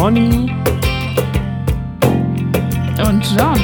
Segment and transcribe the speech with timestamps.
[0.00, 0.50] Conny
[3.06, 3.60] und John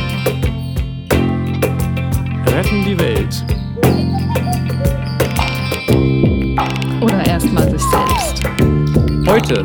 [2.49, 3.43] retten die Welt.
[7.01, 8.43] Oder erstmal sich selbst.
[9.27, 9.63] Heute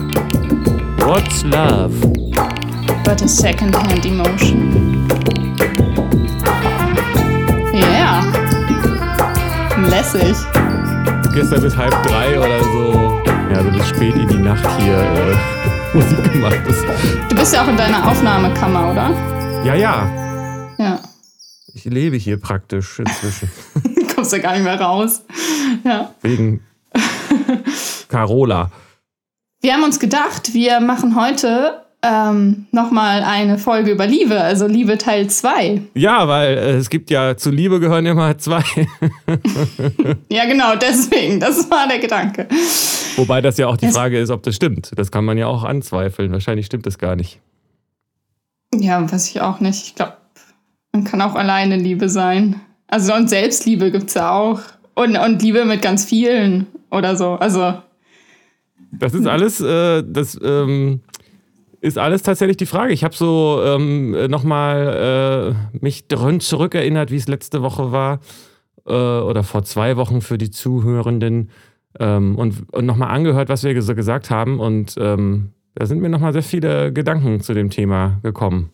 [1.06, 1.94] What's Love?
[3.04, 5.10] But a second-hand emotion.
[7.74, 8.24] Yeah.
[9.90, 10.38] Lässig.
[11.34, 15.71] Gestern bis halb drei oder so, ja, also bis spät in die Nacht hier äh,
[15.94, 16.60] Musik gemacht.
[16.66, 16.78] Das,
[17.30, 19.10] Du bist ja auch in deiner Aufnahmekammer, oder?
[19.66, 21.00] ja, ja, Ja.
[21.74, 23.50] ich lebe hier praktisch inzwischen.
[23.84, 25.24] Du kommst ja gar nicht mehr raus.
[25.84, 26.14] Ja.
[26.22, 26.62] Wegen
[28.08, 28.72] Carola.
[29.62, 34.98] Wir haben uns gedacht, wir machen heute ähm, nochmal eine Folge über Liebe, also Liebe
[34.98, 35.82] Teil 2.
[35.94, 38.64] Ja, weil äh, es gibt ja zu Liebe gehören immer zwei.
[40.32, 41.40] Ja, genau, deswegen.
[41.40, 42.48] Das war der Gedanke.
[43.18, 44.92] Wobei das ja auch die Es- Frage ist, ob das stimmt.
[44.96, 46.32] Das kann man ja auch anzweifeln.
[46.32, 47.40] Wahrscheinlich stimmt das gar nicht.
[48.74, 49.84] Ja, weiß ich auch nicht.
[49.88, 50.14] Ich glaube,
[50.94, 52.60] man kann auch alleine Liebe sein.
[52.88, 54.62] Also und Selbstliebe gibt's ja auch.
[54.96, 57.34] Und, und Liebe mit ganz vielen oder so.
[57.34, 57.76] Also,
[58.92, 61.02] Das ist alles, äh, das ähm,
[61.82, 62.94] ist alles tatsächlich die Frage.
[62.94, 68.20] Ich habe so ähm, nochmal äh, mich dran zurückerinnert, wie es letzte Woche war
[68.86, 71.50] äh, oder vor zwei Wochen für die Zuhörenden
[72.00, 74.60] ähm, und, und nochmal angehört, was wir so gesagt haben.
[74.60, 78.70] Und ähm, da sind mir nochmal sehr viele Gedanken zu dem Thema gekommen.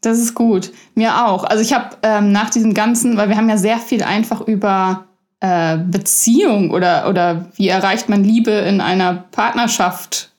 [0.00, 0.72] das ist gut.
[0.94, 1.44] Mir auch.
[1.44, 5.04] Also ich habe ähm, nach diesem ganzen, weil wir haben ja sehr viel einfach über
[5.40, 10.30] äh, Beziehung oder, oder wie erreicht man Liebe in einer Partnerschaft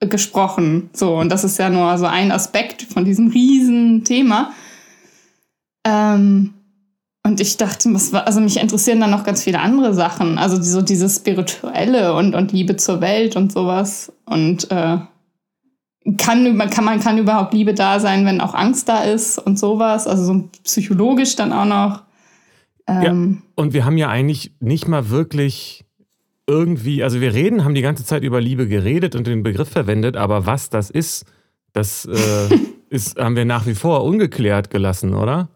[0.00, 0.90] gesprochen.
[0.92, 4.52] So, und das ist ja nur so ein Aspekt von diesem riesen Thema.
[5.84, 6.54] Ähm,
[7.22, 10.38] und ich dachte, was war, also mich interessieren dann noch ganz viele andere Sachen.
[10.38, 14.12] Also so dieses Spirituelle und, und Liebe zur Welt und sowas.
[14.24, 14.98] Und äh,
[16.16, 19.58] kann, man kann, man kann überhaupt Liebe da sein, wenn auch Angst da ist und
[19.58, 20.06] sowas.
[20.06, 22.02] Also so psychologisch dann auch noch.
[22.86, 25.84] Ähm, Und wir haben ja eigentlich nicht mal wirklich
[26.50, 30.16] irgendwie, also wir reden, haben die ganze Zeit über Liebe geredet und den Begriff verwendet,
[30.16, 31.24] aber was das ist,
[31.72, 32.58] das äh,
[32.90, 35.48] ist, haben wir nach wie vor ungeklärt gelassen, oder?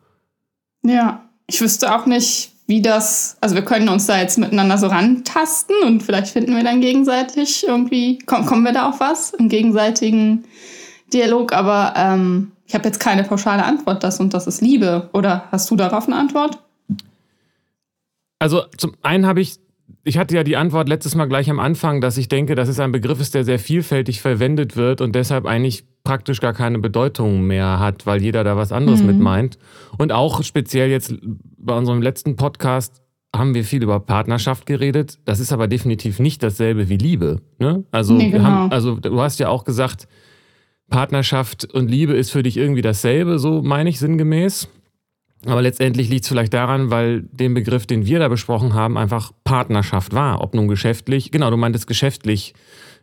[0.82, 1.20] ja.
[1.46, 3.36] Ich wüsste auch nicht, wie das.
[3.42, 7.66] Also wir können uns da jetzt miteinander so rantasten und vielleicht finden wir dann gegenseitig
[7.66, 8.18] irgendwie.
[8.24, 10.44] Komm, kommen wir da auf was im gegenseitigen
[11.12, 11.52] Dialog?
[11.52, 15.10] Aber ähm, ich habe jetzt keine pauschale Antwort, das und das ist Liebe.
[15.12, 16.58] Oder hast du darauf eine Antwort?
[18.38, 19.58] Also zum einen habe ich,
[20.04, 22.78] ich hatte ja die Antwort letztes Mal gleich am Anfang, dass ich denke, dass es
[22.80, 27.42] ein Begriff ist, der sehr vielfältig verwendet wird und deshalb eigentlich praktisch gar keine Bedeutung
[27.42, 29.06] mehr hat, weil jeder da was anderes Mhm.
[29.06, 29.58] mit meint.
[29.96, 31.14] Und auch speziell jetzt
[31.56, 33.00] bei unserem letzten Podcast
[33.34, 35.18] haben wir viel über Partnerschaft geredet.
[35.24, 37.40] Das ist aber definitiv nicht dasselbe wie Liebe.
[37.58, 37.84] Ne?
[37.90, 38.44] Also, Nee, wir genau.
[38.44, 40.06] haben, also du hast ja auch gesagt,
[40.90, 44.68] Partnerschaft und Liebe ist für dich irgendwie dasselbe, so meine ich sinngemäß.
[45.46, 49.32] Aber letztendlich liegt es vielleicht daran, weil den Begriff, den wir da besprochen haben, einfach
[49.44, 50.40] Partnerschaft war.
[50.40, 52.54] Ob nun geschäftlich, genau, du meintest geschäftlich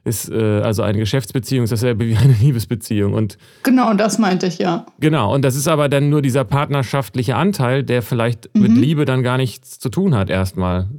[0.03, 3.13] ist äh, also eine Geschäftsbeziehung ist dasselbe wie eine Liebesbeziehung.
[3.13, 4.85] Und Genau, das meinte ich ja.
[4.99, 8.81] genau, und das ist aber dann nur dieser partnerschaftliche Anteil, der vielleicht mit Mhm.
[8.81, 10.89] Liebe dann gar nichts zu tun hat erstmal.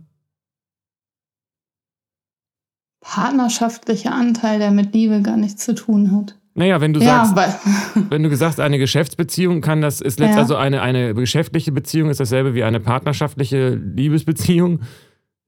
[3.00, 6.38] Partnerschaftlicher Anteil, der mit Liebe gar nichts zu tun hat.
[6.54, 7.60] Naja, wenn du ja, sagst,
[8.10, 10.40] wenn du sagst, eine Geschäftsbeziehung kann das, ist letzt, Ja.
[10.40, 14.80] also eine, eine geschäftliche Beziehung ist dasselbe wie eine partnerschaftliche Liebesbeziehung,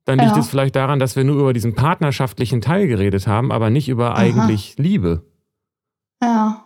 [0.07, 0.39] dann liegt Ja.
[0.39, 4.11] es vielleicht daran, dass wir nur über diesen partnerschaftlichen Teil geredet haben, aber nicht über
[4.13, 4.19] Aha.
[4.19, 5.25] eigentlich Liebe.
[6.23, 6.65] Ja.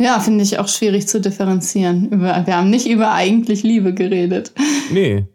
[0.00, 2.10] Ja, finde ich auch schwierig zu differenzieren.
[2.20, 4.52] Wir haben nicht über eigentlich Liebe geredet.
[4.90, 5.26] Nee.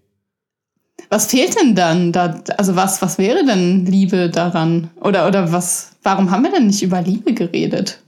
[1.10, 2.12] Was fehlt denn dann?
[2.12, 4.92] Da, also was, was wäre denn Liebe daran?
[5.02, 8.00] Oder, oder was, warum haben wir denn nicht über Liebe geredet?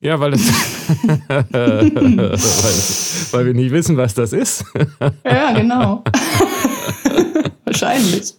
[0.00, 0.40] Ja, weil, das
[1.52, 2.32] weil,
[3.32, 4.64] weil wir nicht wissen, was das ist.
[5.24, 6.02] Ja, genau.
[7.64, 8.34] Wahrscheinlich.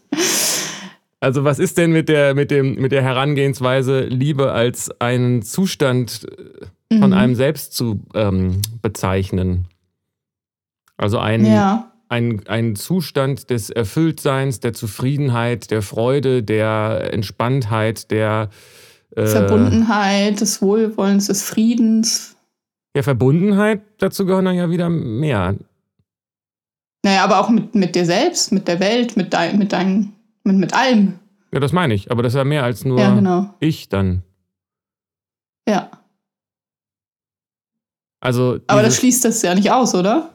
[1.21, 6.27] Also was ist denn mit der, mit dem, mit der Herangehensweise, Liebe als einen Zustand
[6.29, 7.17] äh, von Mhm.
[7.17, 9.67] einem selbst zu ähm, bezeichnen?
[10.97, 11.93] Also ein, Ja.
[12.13, 18.50] Ein, ein Zustand des Erfülltseins, der Zufriedenheit, der Freude, der Entspanntheit, der
[19.15, 22.36] äh, Verbundenheit, des Wohlwollens, des Friedens.
[22.95, 25.56] Ja, Verbundenheit, dazu gehören dann ja wieder mehr.
[27.04, 30.13] Naja, aber auch mit, mit dir selbst, mit der Welt, mit, dein, mit, dein,
[30.44, 31.19] mit, mit allem.
[31.51, 32.12] Ja, das meine ich.
[32.12, 33.54] Aber das ist ja mehr als nur Ja, genau.
[33.59, 34.21] ich dann.
[35.68, 35.89] Ja.
[38.19, 40.32] Also Aber das schließt das ja nicht aus, oder?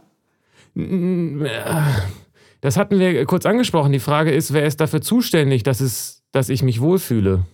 [2.60, 3.92] Das hatten wir kurz angesprochen.
[3.92, 7.44] Die Frage ist, wer ist dafür zuständig, dass, es, dass ich mich wohlfühle?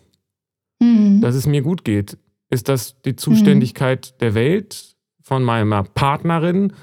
[0.85, 1.21] mhm.
[1.21, 2.19] dass es mir gut geht?
[2.51, 4.19] Ist das die Zuständigkeit mhm.
[4.21, 6.75] der Welt, von meiner Partnerin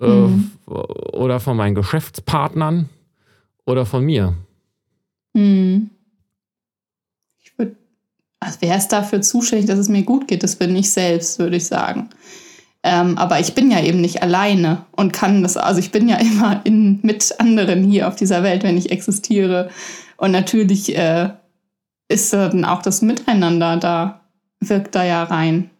[0.00, 0.50] äh, mhm.
[0.66, 2.88] oder von meinen Geschäftspartnern
[3.64, 4.34] oder von mir?
[5.32, 5.90] Mhm.
[7.40, 7.76] Ich würde,
[8.40, 10.42] also wer ist dafür zuständig, dass es mir gut geht?
[10.42, 12.10] Das bin ich selbst, würde ich sagen.
[12.84, 16.16] Ähm, aber ich bin ja eben nicht alleine und kann das, also ich bin ja
[16.16, 19.70] immer in, mit anderen hier auf dieser Welt, wenn ich existiere.
[20.16, 21.30] Und natürlich äh,
[22.08, 24.20] ist dann auch das Miteinander da,
[24.60, 25.70] wirkt da ja rein.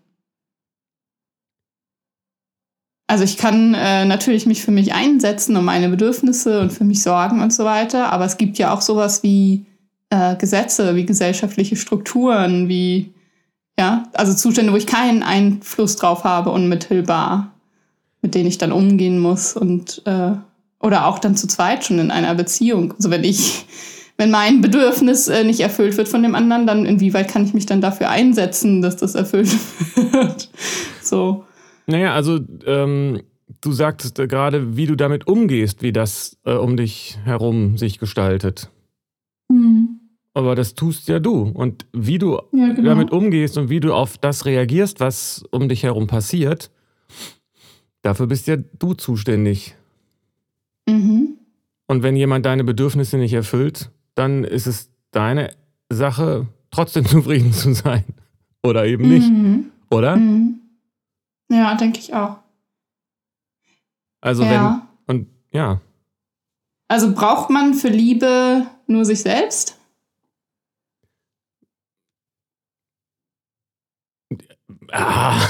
[3.08, 7.02] Also ich kann äh, natürlich mich für mich einsetzen und meine Bedürfnisse und für mich
[7.02, 9.66] sorgen und so weiter, aber es gibt ja auch sowas wie
[10.08, 13.12] äh, Gesetze, wie gesellschaftliche Strukturen, wie
[13.78, 17.52] ja, also Zustände, wo ich keinen Einfluss drauf habe, unmittelbar,
[18.20, 20.32] mit denen ich dann umgehen muss und äh,
[20.80, 22.92] oder auch dann zu zweit schon in einer Beziehung.
[22.92, 23.66] Also wenn ich,
[24.18, 27.66] wenn mein Bedürfnis äh, nicht erfüllt wird von dem anderen, dann inwieweit kann ich mich
[27.66, 29.50] dann dafür einsetzen, dass das erfüllt
[29.94, 30.50] wird?
[31.02, 31.44] so.
[31.86, 33.22] Naja, also ähm,
[33.60, 37.98] du sagtest äh, gerade, wie du damit umgehst, wie das äh, um dich herum sich
[37.98, 38.70] gestaltet.
[40.34, 41.42] Aber das tust ja du.
[41.42, 42.90] Und wie du ja, genau.
[42.90, 46.70] damit umgehst und wie du auf das reagierst, was um dich herum passiert,
[48.00, 49.76] dafür bist ja du zuständig.
[50.88, 51.36] Mhm.
[51.86, 55.50] Und wenn jemand deine Bedürfnisse nicht erfüllt, dann ist es deine
[55.90, 58.04] Sache, trotzdem zufrieden zu sein.
[58.62, 59.28] Oder eben nicht.
[59.28, 59.66] Mhm.
[59.90, 60.16] Oder?
[60.16, 60.60] Mhm.
[61.50, 62.38] Ja, denke ich auch.
[64.22, 64.88] Also ja.
[65.06, 65.80] wenn, und ja.
[66.88, 69.78] Also braucht man für Liebe nur sich selbst?
[74.92, 75.48] Ah.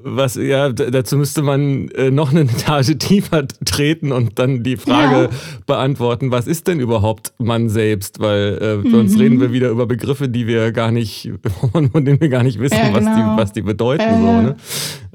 [0.03, 5.23] Was, ja, dazu müsste man äh, noch eine Etage tiefer treten und dann die Frage
[5.23, 5.29] ja.
[5.67, 8.19] beantworten, was ist denn überhaupt man selbst?
[8.19, 8.91] Weil äh, mhm.
[8.91, 11.29] sonst reden wir wieder über Begriffe, die wir gar nicht,
[11.71, 12.95] von denen wir gar nicht wissen, ja, genau.
[12.95, 14.03] was, die, was die bedeuten.
[14.03, 14.55] Äh, so, ne?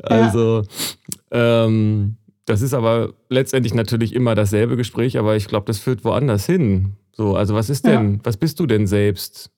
[0.03, 0.63] Also,
[1.33, 6.47] ähm, das ist aber letztendlich natürlich immer dasselbe Gespräch, aber ich glaube, das führt woanders
[6.47, 6.93] hin.
[7.17, 9.51] So, also was ist denn, was bist du denn selbst?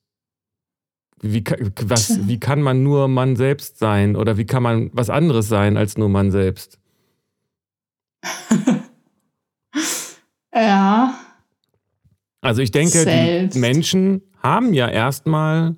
[1.21, 1.43] Wie,
[1.83, 4.15] was, wie kann man nur man selbst sein?
[4.15, 6.79] Oder wie kann man was anderes sein als nur man selbst?
[10.55, 11.19] ja.
[12.39, 13.55] Also ich denke, selbst.
[13.55, 15.75] die Menschen haben ja erstmal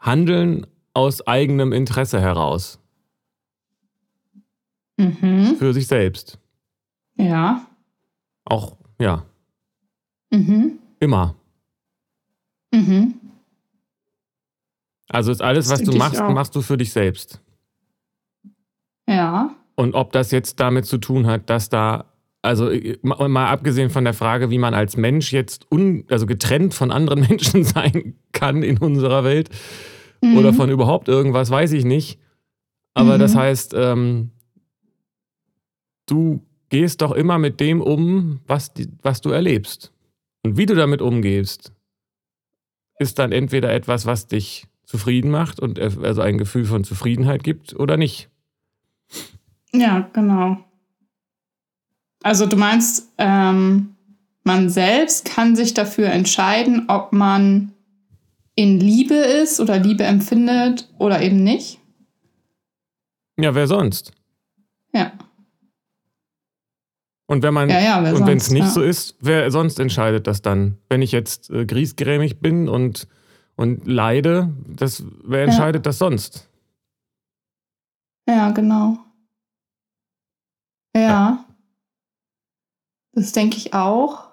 [0.00, 2.80] Handeln aus eigenem Interesse heraus.
[4.96, 5.56] Mhm.
[5.58, 6.38] Für sich selbst.
[7.16, 7.66] Ja.
[8.46, 9.27] Auch, ja.
[10.30, 10.78] Mhm.
[11.00, 11.34] Immer.
[12.72, 13.14] Mhm.
[15.08, 17.40] Also ist alles, was du machst, machst du für dich selbst.
[19.08, 19.54] Ja.
[19.74, 22.06] Und ob das jetzt damit zu tun hat, dass da,
[22.42, 22.70] also
[23.02, 27.20] mal abgesehen von der Frage, wie man als Mensch jetzt un, also getrennt von anderen
[27.28, 29.48] Menschen sein kann in unserer Welt
[30.22, 30.36] mhm.
[30.36, 32.20] oder von überhaupt irgendwas, weiß ich nicht.
[32.92, 33.20] Aber mhm.
[33.20, 34.30] das heißt, ähm,
[36.06, 39.92] du gehst doch immer mit dem um, was, die, was du erlebst.
[40.48, 41.74] Und wie du damit umgehst,
[42.98, 47.74] ist dann entweder etwas, was dich zufrieden macht und also ein Gefühl von Zufriedenheit gibt
[47.74, 48.30] oder nicht.
[49.74, 50.56] Ja, genau.
[52.22, 53.94] Also du meinst, ähm,
[54.42, 57.74] man selbst kann sich dafür entscheiden, ob man
[58.54, 61.78] in Liebe ist oder Liebe empfindet oder eben nicht?
[63.36, 64.12] Ja, wer sonst?
[64.94, 65.12] Ja.
[67.30, 68.70] Und wenn man ja, ja, und wenn es nicht ja.
[68.70, 70.78] so ist, wer sonst entscheidet das dann?
[70.88, 73.06] Wenn ich jetzt äh, griesgrämig bin und
[73.58, 76.48] und leide, das, wer entscheidet das sonst?
[78.28, 78.98] Ja, genau.
[80.94, 81.02] Ja.
[81.02, 81.44] ja.
[83.12, 84.28] Das denke ich auch.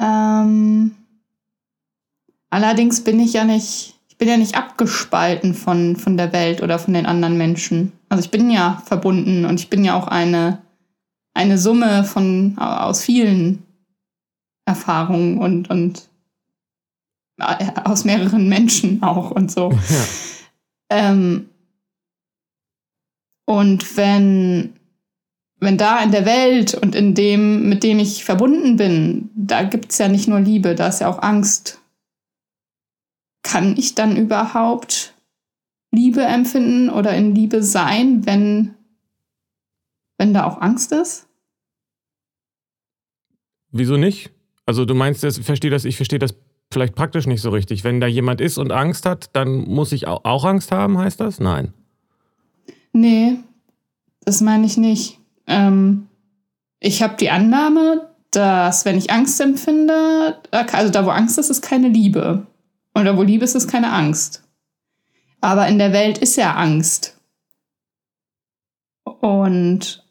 [0.00, 0.96] Ähm,
[2.48, 6.78] allerdings bin ich ja nicht, ich bin ja nicht abgespalten von, von der Welt oder
[6.78, 7.92] von den anderen Menschen.
[8.08, 10.62] Also ich bin ja verbunden und ich bin ja auch eine,
[11.34, 13.62] eine Summe von aus vielen
[14.64, 16.08] Erfahrungen und, und
[17.84, 19.72] aus mehreren Menschen auch und so.
[19.88, 20.04] Ja.
[21.10, 21.48] Ähm,
[23.46, 24.74] und wenn,
[25.58, 29.92] wenn da in der Welt und in dem, mit dem ich verbunden bin, da gibt
[29.92, 31.80] es ja nicht nur Liebe, da ist ja auch Angst.
[33.42, 35.14] Kann ich dann überhaupt
[35.92, 38.74] Liebe empfinden oder in Liebe sein, wenn,
[40.22, 41.26] wenn da auch Angst ist?
[43.72, 44.30] Wieso nicht?
[44.66, 46.36] Also du meinst, ich verstehe das, ich verstehe das
[46.72, 47.82] vielleicht praktisch nicht so richtig.
[47.82, 51.40] Wenn da jemand ist und Angst hat, dann muss ich auch Angst haben, heißt das?
[51.40, 51.74] Nein.
[52.92, 53.38] Nee,
[54.20, 55.18] das meine ich nicht.
[55.48, 56.06] Ähm,
[56.78, 61.62] ich habe die Annahme, dass wenn ich Angst empfinde, also da wo Angst ist, ist
[61.62, 62.46] keine Liebe.
[62.94, 64.44] Und da wo Liebe ist, ist keine Angst.
[65.40, 67.18] Aber in der Welt ist ja Angst.
[69.04, 70.02] Und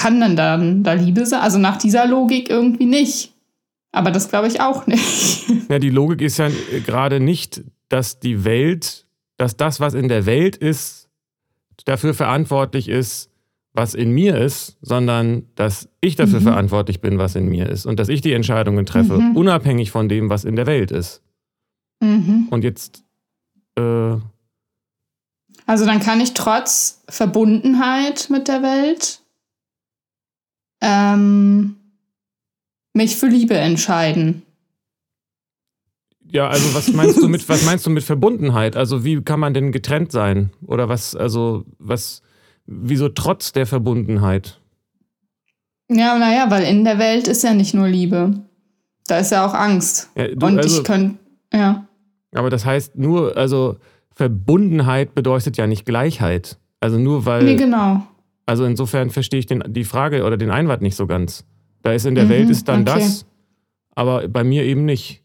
[0.00, 1.40] kann dann dann da Liebe sein?
[1.40, 3.34] Also nach dieser Logik irgendwie nicht.
[3.92, 5.44] Aber das glaube ich auch nicht.
[5.68, 6.48] Ja, die Logik ist ja
[6.84, 11.08] gerade nicht, dass die Welt, dass das, was in der Welt ist,
[11.84, 13.30] dafür verantwortlich ist,
[13.72, 16.44] was in mir ist, sondern dass ich dafür mhm.
[16.44, 19.36] verantwortlich bin, was in mir ist und dass ich die Entscheidungen treffe, mhm.
[19.36, 21.22] unabhängig von dem, was in der Welt ist.
[22.00, 22.48] Mhm.
[22.50, 23.04] Und jetzt.
[23.76, 24.16] Äh,
[25.66, 29.19] also dann kann ich trotz Verbundenheit mit der Welt
[30.80, 31.76] ähm,
[32.94, 34.42] mich für Liebe entscheiden.
[36.32, 38.76] Ja, also was meinst du mit was meinst du mit Verbundenheit?
[38.76, 40.50] Also wie kann man denn getrennt sein?
[40.64, 42.22] Oder was, also was,
[42.66, 44.60] wieso trotz der Verbundenheit?
[45.88, 48.44] Ja, naja, weil in der Welt ist ja nicht nur Liebe.
[49.08, 50.08] Da ist ja auch Angst.
[50.14, 51.18] Ja, du, Und also, ich könnte,
[51.52, 51.88] ja.
[52.32, 53.76] Aber das heißt nur, also
[54.14, 56.58] Verbundenheit bedeutet ja nicht Gleichheit.
[56.78, 57.42] Also nur weil.
[57.42, 58.06] Nee, genau.
[58.50, 61.44] Also insofern verstehe ich den, die Frage oder den Einwand nicht so ganz.
[61.82, 62.98] Da ist in der mhm, Welt ist dann okay.
[62.98, 63.24] das,
[63.94, 65.22] aber bei mir eben nicht.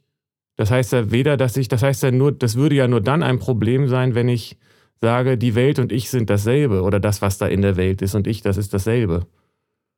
[0.57, 3.23] Das heißt ja weder, dass ich, das heißt ja nur, das würde ja nur dann
[3.23, 4.57] ein Problem sein, wenn ich
[5.01, 8.13] sage, die Welt und ich sind dasselbe oder das, was da in der Welt ist
[8.13, 9.25] und ich, das ist dasselbe.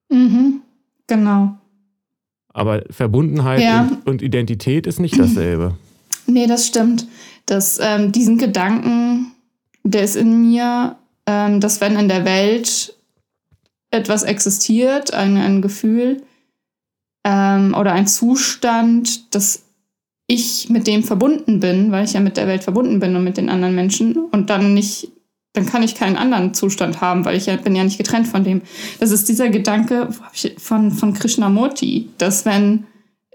[0.07, 0.61] Mhm,
[1.07, 1.57] genau.
[2.53, 3.81] Aber Verbundenheit ja.
[3.81, 5.75] und, und, Identität ist nicht dasselbe.
[6.29, 7.07] Nee, das stimmt.
[7.45, 9.31] Das, ähm, diesen Gedanken,
[9.83, 12.96] der ist in mir, ähm, dass wenn in der Welt
[13.91, 16.23] etwas existiert, ein, ein Gefühl
[17.23, 19.63] ähm, oder ein Zustand, dass
[20.27, 23.37] ich mit dem verbunden bin, weil ich ja mit der Welt verbunden bin und mit
[23.37, 25.09] den anderen Menschen und dann nicht,
[25.53, 28.43] dann kann ich keinen anderen Zustand haben, weil ich ja, bin ja nicht getrennt von
[28.43, 28.61] dem.
[28.99, 30.09] Das ist dieser Gedanke
[30.57, 32.85] von, von Krishnamurti, dass wenn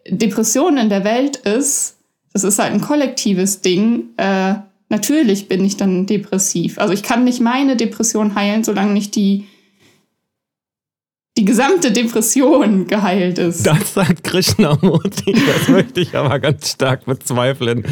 [0.07, 1.97] Depression in der Welt ist,
[2.35, 4.55] das ist halt ein kollektives Ding, äh,
[4.89, 6.79] natürlich bin ich dann depressiv.
[6.79, 9.47] Also ich kann nicht meine Depression heilen, solange nicht die
[11.39, 13.67] die gesamte Depression geheilt ist.
[13.67, 15.33] Das sagt Krishnamurti.
[15.33, 17.85] Das möchte ich aber ganz stark bezweifeln.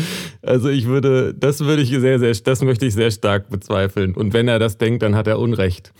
[0.43, 4.15] Also ich würde, das würde ich sehr, sehr, das möchte ich sehr stark bezweifeln.
[4.15, 5.93] Und wenn er das denkt, dann hat er Unrecht.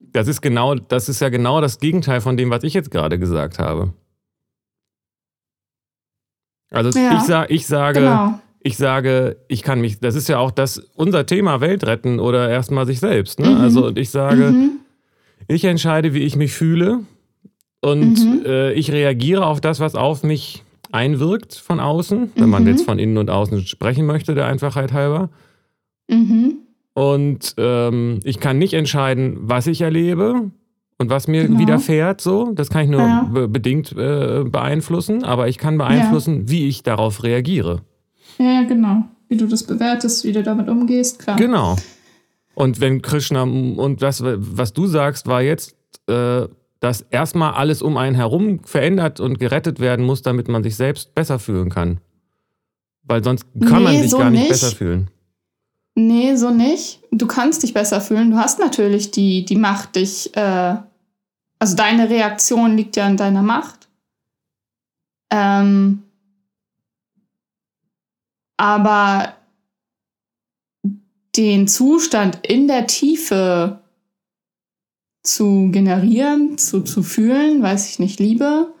[0.00, 3.18] Das ist genau, das ist ja genau das Gegenteil von dem, was ich jetzt gerade
[3.18, 3.94] gesagt habe.
[6.70, 8.38] Also ja, ich, sa ich sage, genau.
[8.60, 12.50] ich sage, ich kann mich, das ist ja auch das, unser Thema Welt retten oder
[12.50, 13.40] erstmal sich selbst.
[13.40, 13.48] Ne?
[13.48, 13.60] Mhm.
[13.62, 14.81] Also und ich sage, mhm
[15.48, 17.00] ich entscheide, wie ich mich fühle
[17.80, 18.44] und mhm.
[18.46, 22.50] äh, ich reagiere auf das, was auf mich einwirkt von außen, wenn mhm.
[22.50, 25.30] man jetzt von innen und außen sprechen möchte, der Einfachheit halber.
[26.08, 26.58] Mhm.
[26.94, 30.50] Und ähm, ich kann nicht entscheiden, was ich erlebe
[30.98, 31.58] und was mir genau.
[31.58, 32.20] widerfährt.
[32.20, 33.28] So, das kann ich nur ja.
[33.32, 36.50] be bedingt äh, beeinflussen, aber ich kann beeinflussen, ja.
[36.50, 37.80] wie ich darauf reagiere.
[38.38, 39.04] Ja, genau.
[39.28, 41.36] Wie du das bewertest, wie du damit umgehst, klar.
[41.36, 41.76] Genau.
[42.54, 46.46] Und wenn Krishna, und das, was du sagst, war jetzt, äh,
[46.80, 51.14] dass erstmal alles um einen herum verändert und gerettet werden muss, damit man sich selbst
[51.14, 52.00] besser fühlen kann.
[53.04, 55.10] Weil sonst kann nee, man sich so gar nicht, nicht besser fühlen.
[55.94, 57.00] Nee, so nicht.
[57.10, 58.30] Du kannst dich besser fühlen.
[58.30, 60.34] Du hast natürlich die, die Macht, dich.
[60.36, 60.76] Äh,
[61.58, 63.88] also deine Reaktion liegt ja in deiner Macht.
[65.30, 66.02] Ähm,
[68.56, 69.34] aber
[71.36, 73.80] den Zustand in der Tiefe
[75.22, 78.72] zu generieren, zu, zu fühlen, weiß ich nicht, Liebe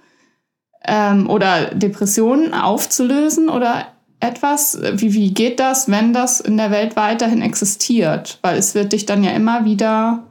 [0.84, 3.86] ähm, oder Depressionen aufzulösen oder
[4.20, 4.80] etwas?
[4.94, 8.38] Wie, wie geht das, wenn das in der Welt weiterhin existiert?
[8.42, 10.24] Weil es wird dich dann ja immer wieder,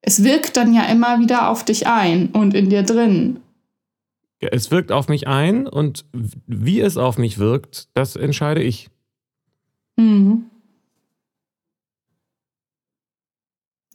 [0.00, 3.40] es wirkt dann ja immer wieder auf dich ein und in dir drin.
[4.40, 8.88] Ja, es wirkt auf mich ein und wie es auf mich wirkt, das entscheide ich.
[9.96, 10.46] Mhm.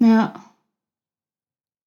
[0.04, 0.34] Ja.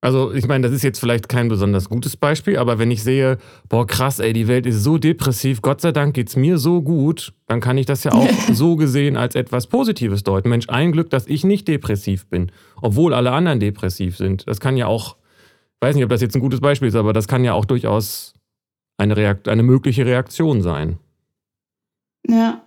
[0.00, 3.38] Also, ich meine, das ist jetzt vielleicht kein besonders gutes Beispiel, aber wenn ich sehe,
[3.68, 6.80] boah, krass, ey, die Welt ist so depressiv, Gott sei Dank geht es mir so
[6.80, 10.48] gut, dann kann ich das ja auch so gesehen als etwas Positives deuten.
[10.48, 14.46] Mensch, ein Glück, dass ich nicht depressiv bin, obwohl alle anderen depressiv sind.
[14.46, 15.16] Das kann ja auch,
[15.80, 18.34] weiß nicht, ob das jetzt ein gutes Beispiel ist, aber das kann ja auch durchaus
[18.98, 20.98] eine, Reakt eine mögliche Reaktion sein.
[22.28, 22.65] Ja.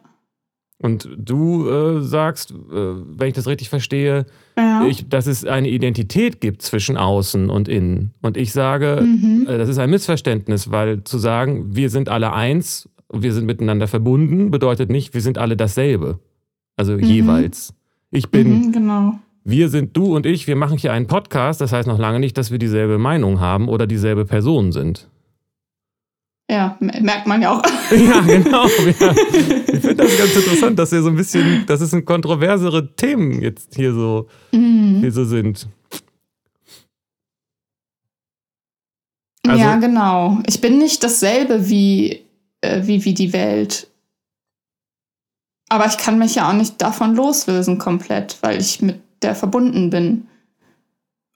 [0.81, 4.25] Und du äh, sagst, äh, wenn ich das richtig verstehe,
[4.57, 4.86] ja.
[4.86, 8.13] ich, dass es eine Identität gibt zwischen außen und innen.
[8.21, 9.45] Und ich sage, mhm.
[9.48, 13.88] äh, das ist ein Missverständnis, weil zu sagen, wir sind alle eins, wir sind miteinander
[13.88, 16.19] verbunden, bedeutet nicht, wir sind alle dasselbe.
[16.77, 17.03] Also mhm.
[17.03, 17.74] jeweils.
[18.09, 19.19] Ich bin, mhm, genau.
[19.43, 22.38] wir sind du und ich, wir machen hier einen Podcast, das heißt noch lange nicht,
[22.38, 25.09] dass wir dieselbe Meinung haben oder dieselbe Person sind.
[26.50, 27.62] Ja, merkt man ja auch.
[27.91, 28.65] Ja, genau.
[29.00, 29.12] Ja.
[29.12, 33.41] Ich finde das ganz interessant, dass wir so ein bisschen, dass es ein kontroversere Themen
[33.41, 35.00] jetzt hier so, mhm.
[35.01, 35.68] hier so sind.
[39.48, 40.39] Also, ja, genau.
[40.48, 42.25] Ich bin nicht dasselbe wie,
[42.62, 43.88] äh, wie, wie die Welt.
[45.70, 49.91] Aber ich kann mich ja auch nicht davon loslösen komplett, weil ich mit der verbunden
[49.91, 50.27] bin.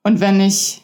[0.02, 0.80] Und wenn ich.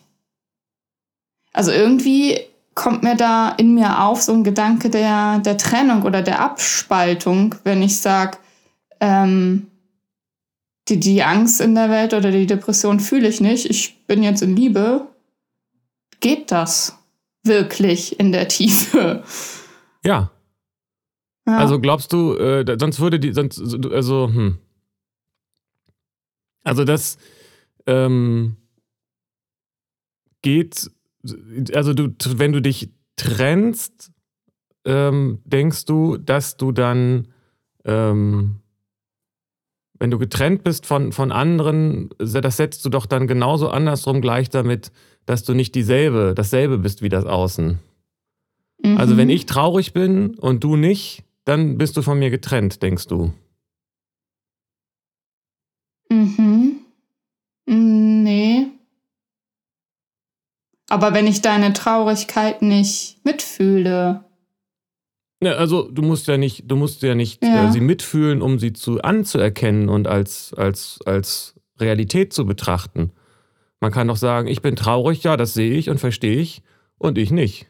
[1.52, 2.40] Also irgendwie
[2.76, 7.56] kommt mir da in mir auf so ein Gedanke der, der Trennung oder der Abspaltung,
[7.64, 8.38] wenn ich sage,
[9.00, 9.68] ähm,
[10.88, 14.42] die, die Angst in der Welt oder die Depression fühle ich nicht, ich bin jetzt
[14.42, 15.08] in Liebe.
[16.20, 16.98] Geht das
[17.44, 19.24] wirklich in der Tiefe?
[20.04, 20.32] Ja.
[21.48, 21.58] ja.
[21.58, 23.60] Also glaubst du, äh, sonst würde die, sonst,
[23.92, 24.58] also, hm.
[26.64, 27.18] Also das
[27.88, 28.58] ähm,
[30.42, 30.92] geht,
[31.74, 34.12] also du, wenn du dich trennst,
[34.86, 37.28] ähm, denkst du, dass du dann,
[37.86, 38.56] ähm,
[40.00, 44.50] wenn du getrennt bist von, von anderen, das setzt du doch dann genauso andersrum gleich
[44.50, 44.92] damit,
[45.26, 47.80] dass du nicht dieselbe, dasselbe bist wie das Außen.
[48.84, 48.98] Mhm.
[48.98, 53.08] Also wenn ich traurig bin und du nicht, dann bist du von mir getrennt, denkst
[53.08, 53.34] du.
[56.10, 56.80] Mhm.
[57.66, 58.68] Nee.
[60.89, 64.24] Aber wenn ich deine Traurigkeit nicht mitfühle.
[65.41, 67.67] Ja, also du musst ja nicht, du musst ja nicht ja.
[67.67, 73.12] Äh, sie mitfühlen, um sie zu anzuerkennen und als, als, als Realität zu betrachten.
[73.79, 76.62] Man kann doch sagen, ich bin traurig, ja, das sehe ich und verstehe ich,
[76.98, 77.67] und ich nicht.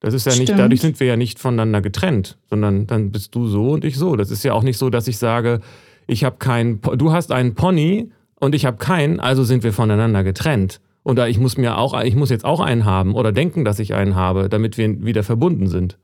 [0.00, 0.48] Das ist ja Stimmt.
[0.48, 3.96] nicht, dadurch sind wir ja nicht voneinander getrennt, sondern dann bist du so und ich
[3.96, 4.16] so.
[4.16, 5.60] Das ist ja auch nicht so, dass ich sage,
[6.08, 8.10] ich habe keinen, du hast einen Pony
[8.40, 10.80] und ich habe keinen, also sind wir voneinander getrennt.
[11.02, 13.94] Und ich muss mir auch, ich muss jetzt auch einen haben oder denken, dass ich
[13.94, 15.98] einen habe, damit wir wieder verbunden sind.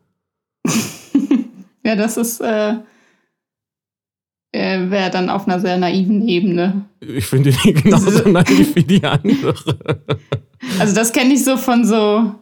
[1.85, 2.75] ja, das ist, äh,
[4.53, 6.87] äh, wäre dann auf einer sehr naiven Ebene.
[7.01, 9.55] Ich finde die genauso naiv wie die andere.
[10.79, 12.35] also das kenne ich so von so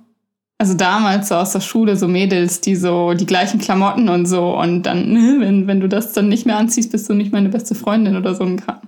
[0.59, 4.57] also damals so aus der Schule, so Mädels, die so die gleichen Klamotten und so.
[4.59, 7.51] Und dann, ne, wenn, wenn du das dann nicht mehr anziehst, bist du nicht meine
[7.51, 8.81] beste Freundin oder so ein Kram.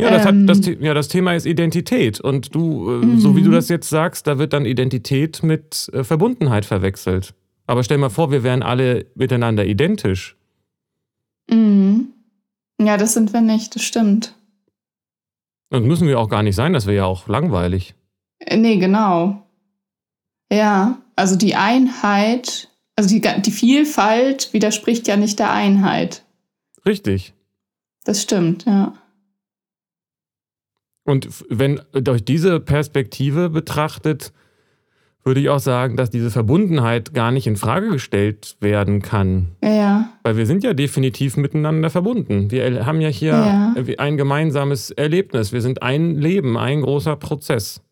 [0.00, 0.82] Ja, das, hat, das, ähm.
[0.82, 2.20] ja, das Thema ist Identität.
[2.20, 3.20] Und du, äh, mhm.
[3.20, 7.34] so wie du das jetzt sagst, da wird dann Identität mit äh, Verbundenheit verwechselt.
[7.66, 10.36] Aber stell mal vor, wir wären alle miteinander identisch.
[11.50, 12.08] Mhm.
[12.80, 14.34] Ja, das sind wir nicht, das stimmt.
[15.70, 17.94] Und müssen wir auch gar nicht sein, das wäre ja auch langweilig.
[18.40, 19.46] Äh, nee, genau.
[20.52, 26.24] Ja, also die Einheit, also die, die Vielfalt widerspricht ja nicht der Einheit.
[26.84, 27.34] Richtig.
[28.04, 28.94] Das stimmt, ja.
[31.10, 34.32] Und wenn durch diese Perspektive betrachtet,
[35.22, 39.48] würde ich auch sagen, dass diese Verbundenheit gar nicht in Frage gestellt werden kann.
[39.62, 40.08] Ja.
[40.22, 42.50] Weil wir sind ja definitiv miteinander verbunden.
[42.50, 43.74] Wir haben ja hier ja.
[43.98, 45.52] ein gemeinsames Erlebnis.
[45.52, 47.82] Wir sind ein Leben, ein großer Prozess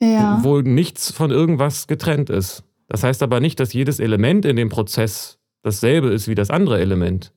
[0.00, 0.38] ja.
[0.42, 2.64] wo nichts von irgendwas getrennt ist.
[2.88, 6.80] Das heißt aber nicht, dass jedes Element in dem Prozess dasselbe ist wie das andere
[6.80, 7.32] Element.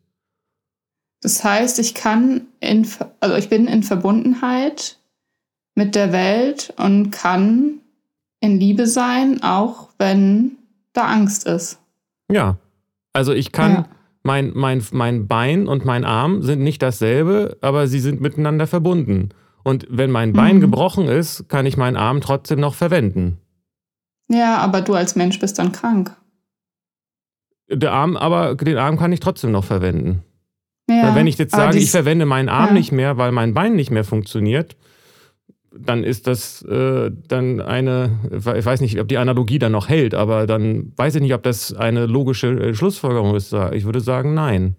[1.22, 2.88] Das heißt, ich kann in,
[3.20, 4.98] also ich bin in Verbundenheit
[5.76, 7.80] mit der Welt und kann
[8.40, 10.58] in Liebe sein, auch wenn
[10.94, 11.80] da Angst ist.
[12.30, 12.58] Ja.
[13.14, 13.86] Also ich kann, ja.
[14.24, 19.30] mein, mein, mein Bein und mein Arm sind nicht dasselbe, aber sie sind miteinander verbunden.
[19.64, 20.62] Und wenn mein Bein mhm.
[20.62, 23.38] gebrochen ist, kann ich meinen Arm trotzdem noch verwenden.
[24.28, 26.16] Ja, aber du als Mensch bist dann krank.
[27.70, 30.24] Der Arm, aber den Arm kann ich trotzdem noch verwenden.
[30.90, 32.74] Ja, weil wenn ich jetzt sage, ich verwende meinen Arm ja.
[32.74, 34.76] nicht mehr, weil mein Bein nicht mehr funktioniert,
[35.74, 40.14] dann ist das äh, dann eine, ich weiß nicht, ob die Analogie dann noch hält,
[40.14, 43.54] aber dann weiß ich nicht, ob das eine logische äh, Schlussfolgerung ist.
[43.74, 44.76] Ich würde sagen, nein.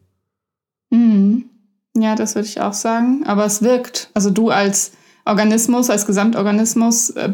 [0.90, 1.44] Mhm.
[1.96, 3.22] Ja, das würde ich auch sagen.
[3.26, 4.10] Aber es wirkt.
[4.14, 4.92] Also du als
[5.24, 7.30] Organismus, als Gesamtorganismus äh,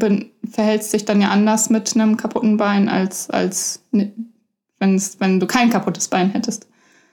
[0.50, 6.08] verhältst dich dann ja anders mit einem kaputten Bein, als, als wenn du kein kaputtes
[6.08, 6.66] Bein hättest.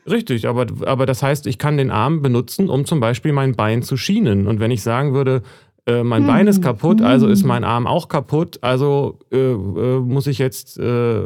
[0.10, 3.82] Richtig, aber, aber das heißt, ich kann den Arm benutzen, um zum Beispiel mein Bein
[3.82, 4.48] zu schienen.
[4.48, 5.42] Und wenn ich sagen würde,
[5.88, 6.28] äh, mein hm.
[6.28, 10.78] Bein ist kaputt, also ist mein Arm auch kaputt, also äh, äh, muss ich jetzt,
[10.78, 11.22] äh,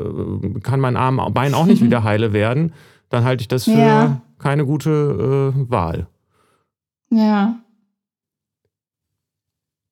[0.63, 2.73] kann mein Arm, Bein auch nicht wieder heile werden,
[3.09, 6.07] dann halte ich das für ja keine gute äh, Wahl.
[7.11, 7.59] Ja.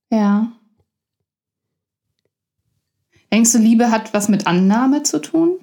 [0.10, 0.48] Ja.
[3.32, 5.60] Denkst du, Liebe hat was mit Annahme zu tun?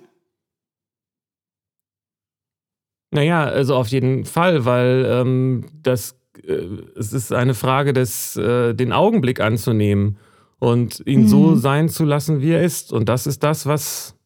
[3.14, 8.74] Naja, also auf jeden Fall, weil ähm, das äh, es ist eine Frage des, äh,
[8.74, 10.16] den Augenblick anzunehmen
[10.58, 11.28] und ihn mhm.
[11.28, 12.92] so sein zu lassen, wie er ist.
[12.92, 14.16] Und das ist das, was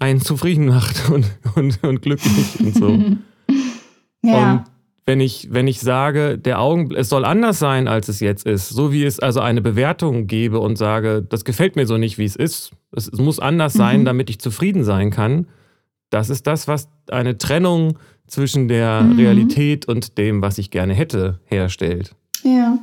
[0.00, 2.88] einen zufrieden macht und, und, und glücklich und so.
[4.22, 4.52] ja.
[4.52, 4.64] Und
[5.04, 8.68] wenn ich, wenn ich sage, der Augenblick, es soll anders sein, als es jetzt ist,
[8.68, 12.24] so wie es also eine Bewertung gebe und sage, das gefällt mir so nicht, wie
[12.24, 13.78] es ist, es, muss anders mhm.
[13.78, 15.48] sein, damit ich zufrieden sein kann,
[16.10, 19.16] das ist das, was eine Trennung zwischen der mhm.
[19.16, 22.14] Realität und dem, was ich gerne hätte, herstellt.
[22.42, 22.78] Ja.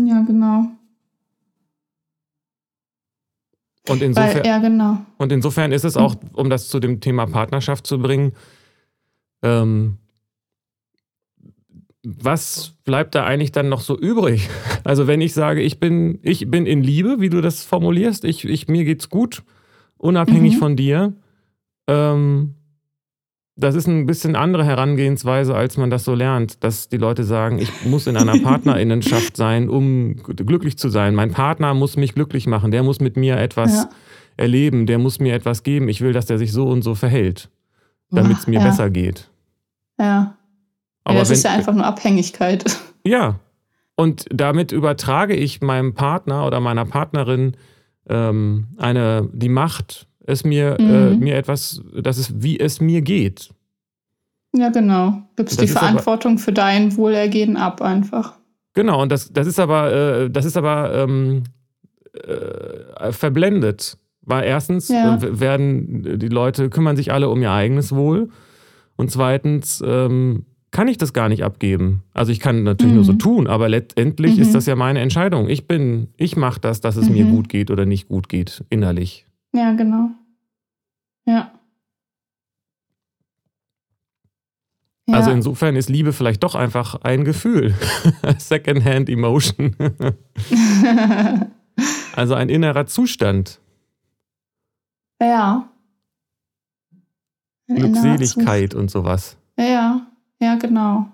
[0.00, 0.66] Ja, genau.
[3.88, 4.98] Und insofern, Weil, ja, genau.
[5.16, 8.32] und insofern ist es auch, um das zu dem Thema Partnerschaft zu bringen,
[9.42, 9.96] ähm,
[12.04, 14.48] was bleibt da eigentlich dann noch so übrig?
[14.84, 18.46] Also wenn ich sage, ich bin, ich bin in Liebe, wie du das formulierst, ich,
[18.46, 19.42] ich, mir geht's gut,
[19.98, 20.58] unabhängig mhm.
[20.58, 21.12] von dir,
[21.88, 22.54] ähm,
[23.58, 27.58] das ist ein bisschen andere Herangehensweise, als man das so lernt, dass die Leute sagen,
[27.58, 31.16] ich muss in einer Partnerinnenschaft sein, um glücklich zu sein.
[31.16, 33.90] Mein Partner muss mich glücklich machen, der muss mit mir etwas ja.
[34.36, 35.88] erleben, der muss mir etwas geben.
[35.88, 37.50] Ich will, dass der sich so und so verhält,
[38.12, 38.66] damit es mir ja.
[38.66, 39.28] besser geht.
[39.98, 40.36] Ja.
[41.02, 42.64] Aber ja, das wenn, ist ja einfach nur Abhängigkeit.
[43.06, 43.38] Ja.
[43.94, 47.56] Und damit übertrage ich meinem Partner oder meiner Partnerin
[48.06, 51.12] ähm, eine, die Macht, es mir, äh, mhm.
[51.12, 53.50] äh, mir etwas, dass es, wie es mir geht.
[54.54, 55.22] Ja, genau.
[55.36, 58.34] Gibst die Verantwortung aber, für dein Wohlergehen ab einfach.
[58.74, 61.44] Genau, und das, das ist aber, äh, das ist aber ähm,
[62.12, 63.98] äh, verblendet.
[64.22, 65.16] Weil erstens ja.
[65.16, 68.28] Äh, werden die Leute, kümmern sich alle um ihr eigenes Wohl.
[68.96, 72.02] Und zweitens ähm, kann ich das gar nicht abgeben.
[72.12, 72.96] Also ich kann natürlich mhm.
[72.96, 73.18] nur so mhm.
[73.18, 74.42] tun, aber letztendlich mhm.
[74.42, 75.48] ist das ja meine Entscheidung.
[75.48, 77.14] Ich bin, ich mache das, dass es mhm.
[77.14, 79.26] mir gut geht oder nicht gut geht, innerlich.
[79.54, 80.10] Ja, genau.
[81.28, 81.52] Ja.
[85.06, 85.14] ja.
[85.14, 87.74] Also insofern ist Liebe vielleicht doch einfach ein Gefühl.
[88.38, 89.76] Secondhand Emotion.
[92.16, 93.60] also ein innerer Zustand.
[95.20, 95.68] Ja.
[97.68, 99.36] Ein Glückseligkeit und sowas.
[99.58, 100.06] Ja,
[100.40, 101.08] ja, genau.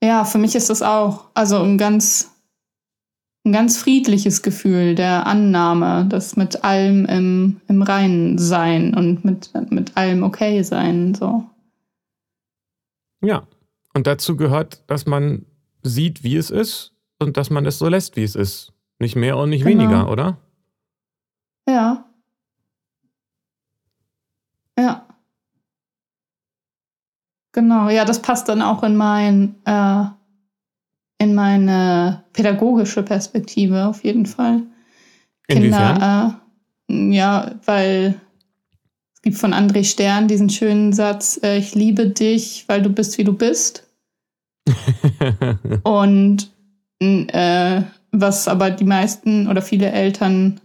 [0.00, 1.30] Ja, für mich ist das auch.
[1.34, 2.33] Also ein ganz
[3.44, 9.50] ein ganz friedliches Gefühl der Annahme, das mit allem im, im Reinen sein und mit,
[9.70, 11.14] mit allem okay sein.
[11.14, 11.44] So.
[13.20, 13.46] Ja,
[13.92, 15.44] und dazu gehört, dass man
[15.82, 18.72] sieht, wie es ist und dass man es so lässt, wie es ist.
[18.98, 19.82] Nicht mehr und nicht genau.
[19.82, 20.38] weniger, oder?
[21.68, 22.06] Ja.
[24.78, 25.06] Ja.
[27.52, 30.06] Genau, ja, das passt dann auch in mein äh,
[31.18, 34.62] in meine pädagogische Perspektive auf jeden Fall.
[35.48, 36.40] Kinder,
[36.88, 38.20] äh, ja, weil
[39.14, 43.18] es gibt von André Stern diesen schönen Satz, äh, ich liebe dich, weil du bist,
[43.18, 43.86] wie du bist.
[45.82, 46.50] Und
[47.00, 50.60] äh, was aber die meisten oder viele Eltern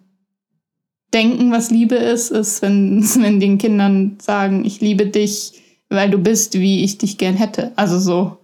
[1.14, 6.18] denken, was Liebe ist, ist, wenn, wenn den Kindern sagen, ich liebe dich, weil du
[6.20, 7.72] bist, wie ich dich gern hätte.
[7.76, 8.38] Also so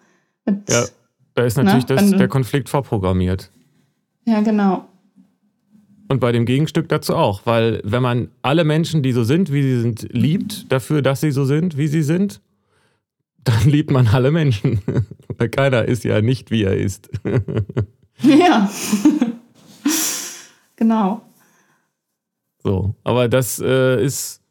[0.45, 0.85] mit ja.
[1.35, 3.51] Da ist natürlich Na, das, der Konflikt vorprogrammiert.
[4.25, 4.87] Ja, genau.
[6.07, 9.63] Und bei dem Gegenstück dazu auch, weil wenn man alle Menschen, die so sind, wie
[9.63, 12.41] sie sind, liebt, dafür, dass sie so sind, wie sie sind,
[13.43, 14.81] dann liebt man alle Menschen.
[15.37, 17.09] weil keiner ist ja nicht, wie er ist.
[18.21, 18.69] ja.
[20.75, 21.21] genau.
[22.63, 24.41] So, aber das äh, ist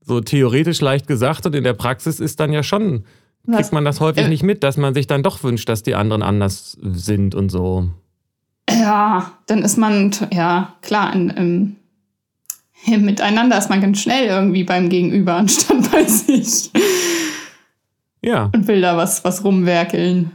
[0.00, 3.04] so theoretisch leicht gesagt und in der Praxis ist dann ja schon
[3.46, 5.94] kriegt man das häufig äh, nicht mit, dass man sich dann doch wünscht, dass die
[5.94, 7.88] anderen anders sind und so.
[8.70, 11.76] Ja, dann ist man, ja, klar, in,
[12.86, 16.70] in, miteinander ist man ganz schnell irgendwie beim Gegenüber anstatt bei sich.
[18.22, 18.50] Ja.
[18.54, 20.32] Und will da was, was rumwerkeln.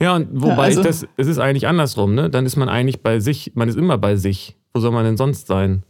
[0.00, 2.28] Ja, und wobei ja, also, ich das, es ist eigentlich andersrum, ne?
[2.28, 4.54] Dann ist man eigentlich bei sich, man ist immer bei sich.
[4.74, 5.84] Wo soll man denn sonst sein?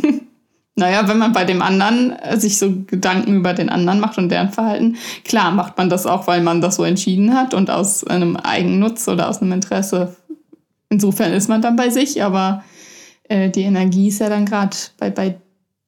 [0.82, 4.30] Naja, wenn man bei dem anderen äh, sich so Gedanken über den anderen macht und
[4.30, 8.02] deren Verhalten, klar macht man das auch, weil man das so entschieden hat und aus
[8.04, 10.16] einem Eigennutz oder aus einem Interesse.
[10.88, 12.64] Insofern ist man dann bei sich, aber
[13.28, 15.36] äh, die Energie ist ja dann gerade bei, bei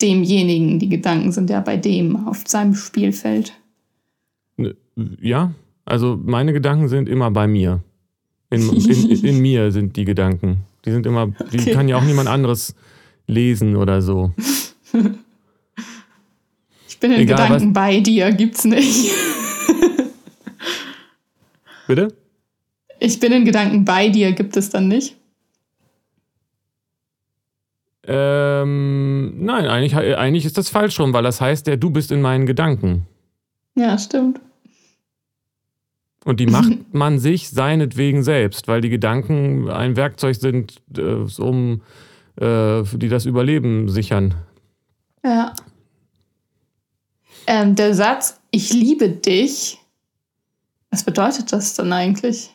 [0.01, 3.53] demjenigen, die Gedanken sind ja bei dem auf seinem Spielfeld.
[5.21, 5.51] Ja,
[5.85, 7.83] also meine Gedanken sind immer bei mir.
[8.51, 10.59] In, in, in mir sind die Gedanken.
[10.85, 11.73] Die sind immer, die okay.
[11.73, 12.77] kann ja auch niemand anderes
[13.27, 14.33] lesen oder so.
[16.87, 17.75] Ich bin in Egal, Gedanken was...
[17.75, 19.09] bei dir, gibt's nicht.
[21.87, 22.09] Bitte?
[22.99, 25.17] Ich bin in Gedanken bei dir, gibt es dann nicht?
[28.07, 32.23] Ähm, nein, eigentlich, eigentlich ist das falsch rum, weil das heißt ja, du bist in
[32.23, 33.07] meinen Gedanken.
[33.75, 34.41] Ja, stimmt.
[36.25, 41.83] Und die macht man sich seinetwegen selbst, weil die Gedanken ein Werkzeug sind, äh, um
[42.37, 44.35] äh, die das Überleben sichern.
[45.25, 45.55] Ja.
[47.47, 49.79] Ähm, der Satz, ich liebe dich,
[50.91, 52.51] was bedeutet das dann eigentlich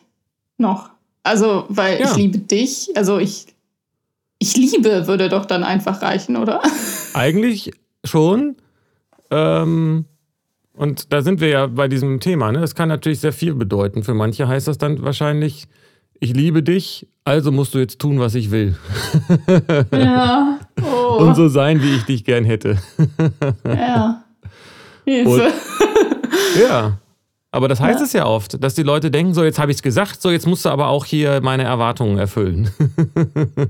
[0.58, 0.90] noch?
[1.22, 2.10] Also, weil Ja.
[2.10, 3.46] ich liebe dich, also ich,
[4.38, 6.62] ich liebe würde doch dann einfach reichen, oder?
[7.12, 7.72] Eigentlich
[8.04, 8.56] schon.
[9.30, 10.06] Ähm,
[10.72, 12.50] und da sind wir ja bei diesem Thema.
[12.50, 12.60] Ne?
[12.60, 14.02] Das kann natürlich sehr viel bedeuten.
[14.02, 15.66] Für manche heißt das dann wahrscheinlich,
[16.20, 18.76] ich liebe dich, also musst du jetzt tun, was ich will.
[19.92, 20.58] Ja.
[20.82, 21.18] Oh.
[21.18, 22.78] Und so sein, wie ich dich gern hätte.
[23.66, 24.22] Ja.
[25.04, 25.52] Hilfe.
[26.58, 26.98] Ja.
[27.52, 28.04] Aber das heißt Ja.
[28.06, 30.46] es ja oft, dass die Leute denken, so jetzt habe ich es gesagt, so jetzt
[30.46, 32.70] musst du aber auch hier meine Erwartungen erfüllen.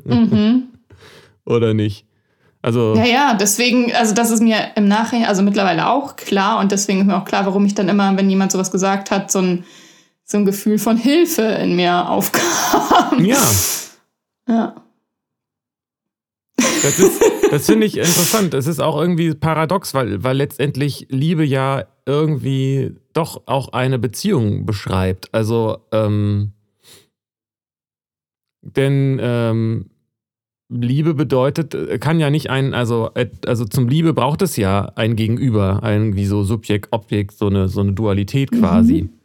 [0.04, 0.64] mhm.
[1.46, 2.04] Oder nicht?
[2.62, 6.70] Also, Ja, ja, deswegen, also das ist mir im Nachhinein, also mittlerweile auch klar und
[6.70, 9.40] deswegen ist mir auch klar, warum ich dann immer, wenn jemand sowas gesagt hat, so
[9.40, 9.64] ein,
[10.30, 13.24] so ein Gefühl von Hilfe in mir aufkam.
[13.24, 13.42] ja.
[14.48, 14.74] Ja.
[16.82, 18.54] Das, ist- das finde ich interessant.
[18.54, 24.66] Es ist auch irgendwie paradox, weil, weil letztendlich Liebe ja irgendwie doch auch eine Beziehung
[24.66, 25.32] beschreibt.
[25.34, 26.52] Also, ähm,
[28.62, 29.90] denn ähm,
[30.68, 34.92] Liebe bedeutet, äh, kann ja nicht ein, also, äh, also zum Liebe braucht es ja
[34.96, 39.02] ein Gegenüber, irgendwie so Subjekt, Objekt, so eine, so eine Dualität quasi.
[39.02, 39.19] Mhm.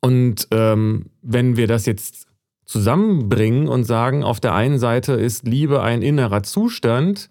[0.00, 2.26] Und ähm, wenn wir das jetzt
[2.64, 7.30] zusammenbringen und sagen, auf der einen Seite ist Liebe ein innerer Zustand,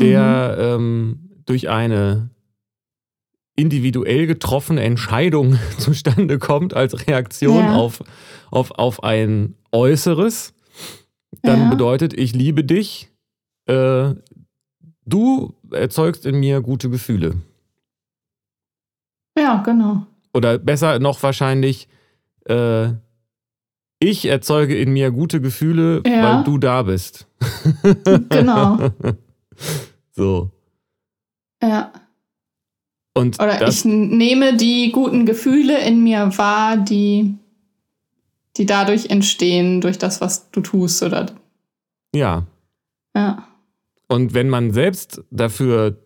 [0.00, 2.30] der ähm, durch eine
[3.56, 7.72] individuell getroffene Entscheidung zustande kommt als Reaktion Ja.
[7.72, 8.02] auf,
[8.52, 10.54] auf, auf ein Äußeres,
[11.42, 11.68] dann Ja.
[11.68, 13.10] bedeutet, ich liebe dich,
[13.66, 14.14] äh,
[15.04, 17.36] du erzeugst in mir gute Gefühle.
[19.38, 20.06] Ja, genau.
[20.34, 21.88] Oder besser noch wahrscheinlich,
[22.46, 22.88] äh,
[24.00, 26.36] ich erzeuge in mir gute Gefühle, Ja.
[26.38, 27.26] weil du da bist.
[28.28, 28.78] Genau.
[30.12, 30.50] So.
[31.62, 31.92] Ja.
[33.14, 37.36] Und Oder ich nehme die guten Gefühle in mir wahr, die,
[38.56, 41.26] die dadurch entstehen, durch das, was du tust, oder?
[42.14, 42.44] ja.
[43.16, 43.44] Ja.
[44.06, 45.98] Und wenn man selbst dafür,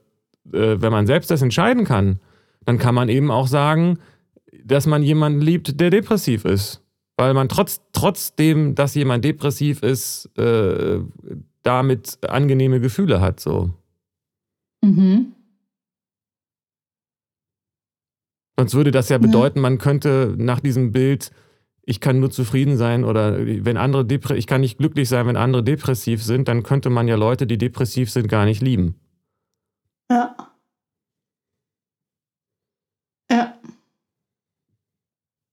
[0.52, 2.20] äh, wenn man selbst das entscheiden kann,
[2.64, 3.98] dann kann man eben auch sagen,
[4.64, 6.81] dass man jemanden liebt, der depressiv ist.
[7.16, 11.01] Weil man trotz, trotzdem, dass jemand depressiv ist, äh,
[11.62, 13.40] damit angenehme Gefühle hat.
[13.40, 13.70] So.
[14.83, 15.33] Mhm.
[18.59, 21.31] Sonst würde das ja bedeuten, man könnte nach diesem Bild,
[21.83, 25.37] ich kann nur zufrieden sein oder wenn andere depre ich kann nicht glücklich sein, wenn
[25.37, 28.96] andere depressiv sind, dann könnte man ja Leute, die depressiv sind, gar nicht lieben.
[30.11, 30.37] Ja.
[30.37, 30.51] Ja.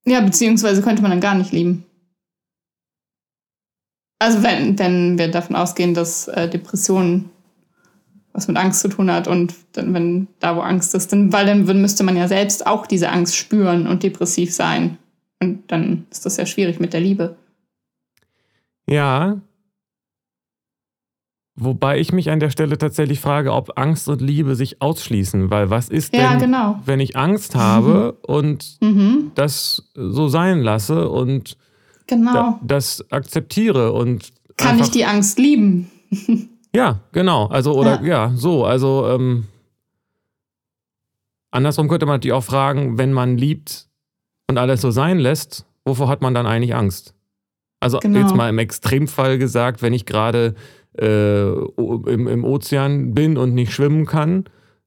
[0.10, 1.86] Ja, beziehungsweise könnte man dann gar nicht lieben.
[4.18, 7.30] Also wenn, wenn wir davon ausgehen, dass äh, Depression
[8.34, 11.46] was mit Angst zu tun hat und dann, wenn da wo Angst ist, dann, weil
[11.46, 14.98] dann müsste man ja selbst auch diese Angst spüren und depressiv sein.
[15.42, 17.38] Und dann ist das ja schwierig mit der Liebe.
[18.88, 19.40] Ja.
[21.62, 25.70] Wobei ich mich an der Stelle tatsächlich frage, ob Angst und Liebe sich ausschließen, weil
[25.70, 26.80] was ist Ja, denn, genau.
[26.86, 31.58] wenn ich Angst habe und Mhm, das so sein lasse und
[32.08, 32.34] genau.
[32.34, 35.90] da, das akzeptiere und Kann einfach, ich die Angst lieben?
[36.76, 37.48] Ja, genau.
[37.48, 38.64] Also, oder ja, so.
[38.64, 39.46] Also, ähm,
[41.52, 43.88] andersrum könnte man natürlich auch fragen, wenn man liebt
[44.48, 47.16] und alles so sein lässt, wovor hat man dann eigentlich Angst?
[47.80, 48.20] Also, Genau.
[48.20, 50.54] jetzt mal im Extremfall gesagt, wenn ich gerade
[50.98, 54.46] äh, im, im Ozean bin und nicht schwimmen kann,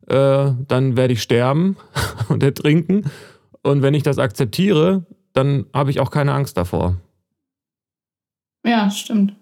[0.08, 1.76] äh, dann werde ich sterben
[2.28, 3.04] und ertrinken.
[3.62, 6.96] Und wenn ich das akzeptiere, dann habe ich auch keine Angst davor.
[8.66, 9.34] Ja, stimmt.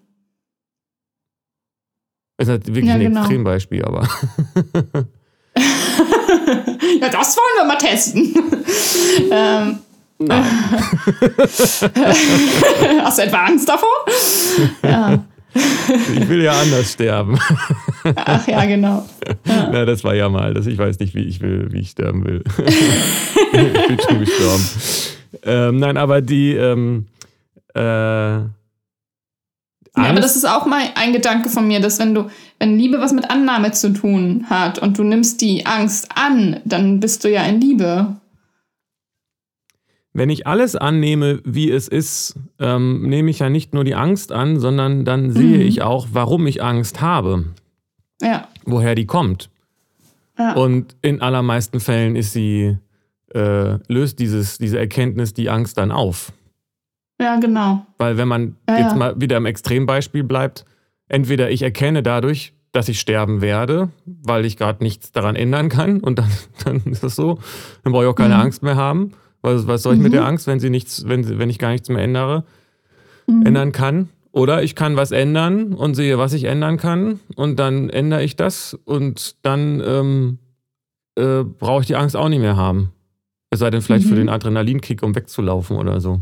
[2.38, 3.20] Ist halt wirklich Ja, ein genau.
[3.20, 4.03] Extrembeispiel, aber.
[7.01, 8.35] ja, das wollen wir mal testen.
[9.31, 9.79] ähm,
[10.18, 10.44] Nein.
[13.05, 14.07] hast du etwa Angst davor?
[14.83, 15.23] ja.
[15.54, 17.38] Ich will ja anders sterben.
[18.14, 19.06] Ach ja, genau.
[19.44, 20.54] Na, das war ja mal.
[20.54, 22.44] Das, ich weiß nicht, wie ich will, wie ich sterben will.
[22.58, 24.68] ich bin schon gestorben.
[25.44, 27.06] Ähm, nein, aber die ähm,
[27.74, 28.50] äh, Ja,
[29.94, 33.12] aber das ist auch mal ein Gedanke von mir, dass wenn du, wenn Liebe was
[33.12, 37.42] mit Annahme zu tun hat und du nimmst die Angst an, dann bist du ja
[37.44, 38.16] in Liebe.
[40.12, 44.33] Wenn ich alles annehme, wie es ist, ähm, nehme ich ja nicht nur die Angst
[44.33, 45.66] an, sondern dann sehe Mhm.
[45.66, 47.44] ich auch, warum ich Angst habe,
[48.20, 48.49] Ja.
[48.64, 49.51] woher die kommt.
[50.38, 50.55] Ja.
[50.55, 52.79] Und in allermeisten Fällen ist sie
[53.33, 56.33] äh, löst dieses, diese Erkenntnis die Angst dann auf.
[57.20, 57.87] Ja, genau.
[57.96, 60.64] Weil wenn man Ja, jetzt mal wieder im Extrembeispiel bleibt,
[61.07, 66.01] entweder ich erkenne dadurch, dass ich sterben werde, weil ich gerade nichts daran ändern kann
[66.01, 66.31] und dann,
[66.64, 67.38] dann ist das so,
[67.85, 68.40] dann brauche ich auch keine Mhm.
[68.40, 69.12] Angst mehr haben.
[69.42, 70.16] Was, was soll ich mit Mhm.
[70.16, 72.44] der Angst, wenn sie nichts, wenn, sie- wenn ich gar nichts mehr ändere,
[73.26, 73.46] Mhm.
[73.46, 74.09] ändern kann?
[74.33, 78.37] Oder ich kann was ändern und sehe, was ich ändern kann und dann ändere ich
[78.37, 80.38] das und dann ähm,
[81.16, 82.92] äh, brauche ich die Angst auch nicht mehr haben.
[83.50, 84.18] Es sei denn vielleicht für Mhm.
[84.18, 86.20] den Adrenalinkick, um wegzulaufen oder so.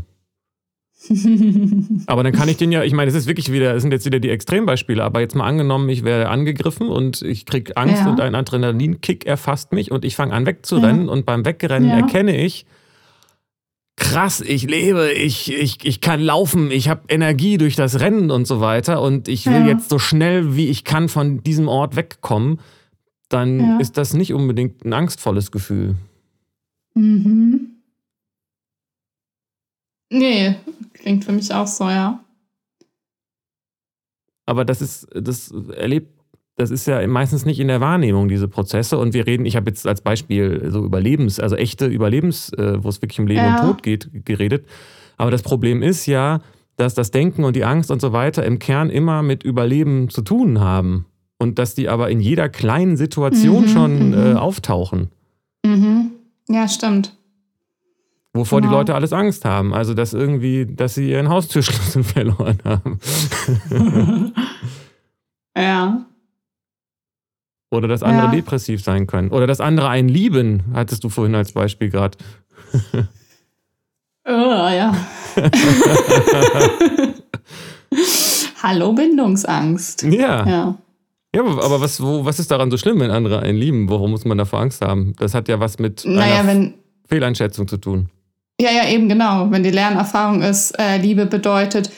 [2.07, 4.05] Aber dann kann ich den ja, ich meine, es ist wirklich wieder, es sind jetzt
[4.05, 8.09] wieder die Extrembeispiele, aber jetzt mal angenommen, ich werde angegriffen und ich kriege Angst Ja.
[8.09, 11.97] und ein Adrenalinkick erfasst mich und ich fange an wegzurennen und beim Wegrennen Ja.
[11.99, 12.65] erkenne ich,
[13.99, 18.45] krass, ich lebe, ich, ich, ich kann laufen, ich habe Energie durch das Rennen und
[18.45, 19.67] so weiter und ich will Ja.
[19.67, 22.59] jetzt so schnell wie ich kann von diesem Ort wegkommen,
[23.29, 23.77] dann Ja.
[23.79, 25.95] ist das nicht unbedingt ein angstvolles Gefühl.
[26.95, 27.67] mhm.
[30.11, 30.55] Nee,
[30.93, 32.23] klingt für mich auch so, ja.
[34.47, 36.18] Aber das ist, das erlebt,
[36.59, 38.97] das ist ja meistens nicht in der Wahrnehmung, diese Prozesse.
[38.97, 42.89] Und wir reden, ich habe jetzt als Beispiel so Überlebens, also echte Überlebens, äh, wo
[42.89, 43.61] es wirklich um Leben Ja.
[43.61, 44.67] und Tod geht, geredet.
[45.15, 46.41] Aber das Problem ist ja,
[46.75, 50.21] dass das Denken und die Angst und so weiter im Kern immer mit Überleben zu
[50.21, 51.05] tun haben.
[51.37, 54.37] Und dass die aber in jeder kleinen Situation Mhm, schon äh, mhm.
[54.37, 55.09] auftauchen.
[55.65, 56.11] Mhm.
[56.49, 57.15] Ja, stimmt.
[58.33, 58.79] Wovor die Genau.
[58.79, 59.73] Leute alles Angst haben.
[59.73, 62.99] Also, dass irgendwie, dass sie ihren Haustürschlüssel verloren haben.
[65.57, 66.05] ja.
[67.71, 68.31] Oder dass andere Ja.
[68.31, 69.29] depressiv sein können.
[69.29, 72.17] Oder dass andere einen lieben, hattest du vorhin als Beispiel gerade.
[74.25, 74.93] Oh, ja.
[78.63, 80.03] Hallo Bindungsangst.
[80.03, 80.47] Ja.
[80.47, 80.77] Ja.
[81.35, 83.87] Ja, aber was, wo, was ist daran so schlimm, wenn andere einen lieben?
[83.89, 85.13] Warum muss man davor Angst haben?
[85.19, 86.73] Das hat ja was mit Naja, wenn,
[87.07, 88.09] Fehleinschätzung zu tun.
[88.59, 89.49] ja, ja, eben genau.
[89.51, 91.91] Wenn die Lernerfahrung ist, äh, Liebe bedeutet,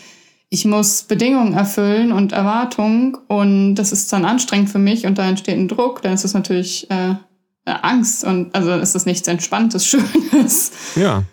[0.53, 5.27] ich muss Bedingungen erfüllen und Erwartungen und das ist dann anstrengend für mich und da
[5.27, 7.15] entsteht ein Druck, dann ist es natürlich äh,
[7.63, 10.73] Angst und also ist es nichts Entspanntes, Schönes.
[10.97, 11.23] Ja.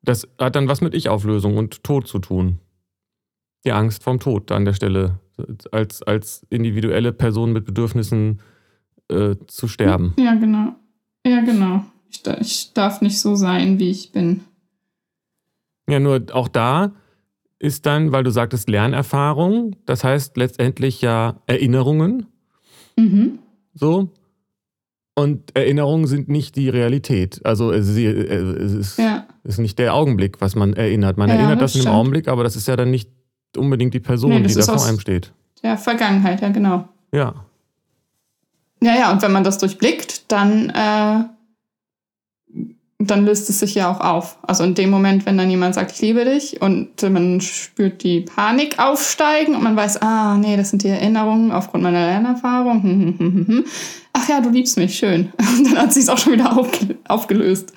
[0.00, 2.60] Das hat dann was mit Ich-Auflösung und Tod zu tun.
[3.66, 5.20] Die Angst vorm Tod an der Stelle.
[5.72, 8.40] Als, als individuelle Person mit Bedürfnissen
[9.10, 10.14] äh, zu sterben.
[10.16, 10.76] Ja, genau.
[11.26, 11.84] Ja, genau.
[12.08, 14.44] Ich, ich darf nicht so sein, wie ich bin.
[15.88, 16.92] Ja, nur auch da
[17.64, 22.26] ist dann, weil du sagtest Lernerfahrung, das heißt letztendlich ja Erinnerungen,
[22.96, 23.38] Mhm.
[23.74, 24.10] so.
[25.16, 27.40] Und Erinnerungen sind nicht die Realität.
[27.44, 29.26] Also es ist, es ist, Ja.
[29.44, 31.16] ist nicht der Augenblick, was man erinnert.
[31.16, 31.94] Man Ja, erinnert das das, in dem.
[31.94, 33.10] Augenblick, aber das ist ja dann nicht
[33.56, 35.32] unbedingt die Person, Nee, die da vor einem steht.
[35.62, 36.88] Der Vergangenheit, ja, genau.
[37.12, 37.34] Ja.
[38.82, 41.24] Ja, ja, und wenn man das durchblickt, dann, äh,
[43.10, 44.36] dann löst es sich ja auch auf.
[44.42, 48.20] Also in dem Moment, wenn dann jemand sagt, ich liebe dich und man spürt die
[48.20, 52.82] Panik aufsteigen und man weiß, ah, nee, das sind die Erinnerungen aufgrund meiner Lernerfahrung.
[52.82, 53.64] Hm, hm, hm.
[54.12, 55.32] Ach ja, du liebst mich, schön.
[55.58, 57.72] Und dann hat sich auch schon wieder aufge aufgelöst.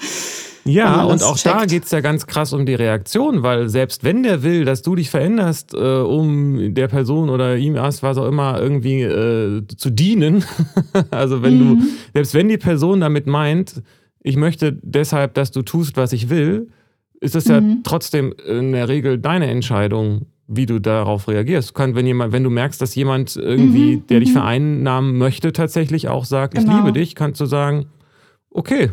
[0.65, 1.71] Ja, und auch da checkt.
[1.71, 4.95] geht es ja ganz krass um die Reaktion, weil selbst wenn der will, dass du
[4.95, 9.89] dich veränderst, äh, um der Person oder ihm erst was auch immer irgendwie äh, zu
[9.89, 10.43] dienen,
[11.09, 11.79] also wenn Mhm.
[11.79, 13.81] du, selbst wenn die Person damit meint,
[14.27, 16.69] ich möchte deshalb, dass du tust, was ich will,
[17.19, 17.81] ist es ja Mhm.
[17.83, 21.73] trotzdem in der Regel deine Entscheidung, wie du darauf reagierst.
[21.73, 24.33] Kann, wenn jemand, wenn du merkst, dass jemand irgendwie, Mhm, der dich mhm.
[24.33, 26.77] vereinnahmen möchte, tatsächlich auch sagt, ich Genau.
[26.77, 27.87] liebe dich, kannst du sagen,
[28.51, 28.89] okay.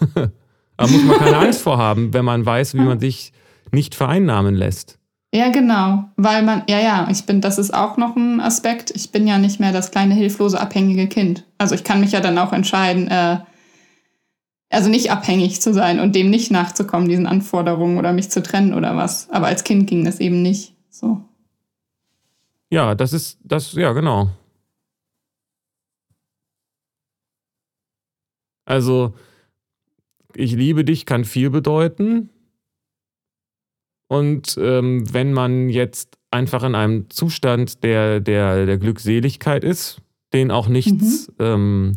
[0.76, 3.32] Da muss man keine Angst vor haben, wenn man weiß, wie man sich
[3.72, 4.96] nicht vereinnahmen lässt.
[5.34, 6.04] Ja, genau.
[6.16, 8.92] Weil man, ja, ja, ich bin, das ist auch noch ein Aspekt.
[8.94, 11.44] Ich bin ja nicht mehr das kleine, hilflose, abhängige Kind.
[11.58, 13.38] Also ich kann mich ja dann auch entscheiden, äh,
[14.70, 18.74] also nicht abhängig zu sein und dem nicht nachzukommen, diesen Anforderungen oder mich zu trennen
[18.74, 19.30] oder was.
[19.30, 20.74] Aber als Kind ging das eben nicht.
[20.90, 21.22] So.
[22.70, 24.30] Ja, das ist, das, ja, genau.
[28.66, 29.14] Also,
[30.34, 32.28] ich liebe dich kann viel bedeuten.
[34.08, 40.02] Und ähm, wenn man jetzt einfach in einem Zustand der, der, der Glückseligkeit ist,
[40.34, 41.96] den auch nichts ähm,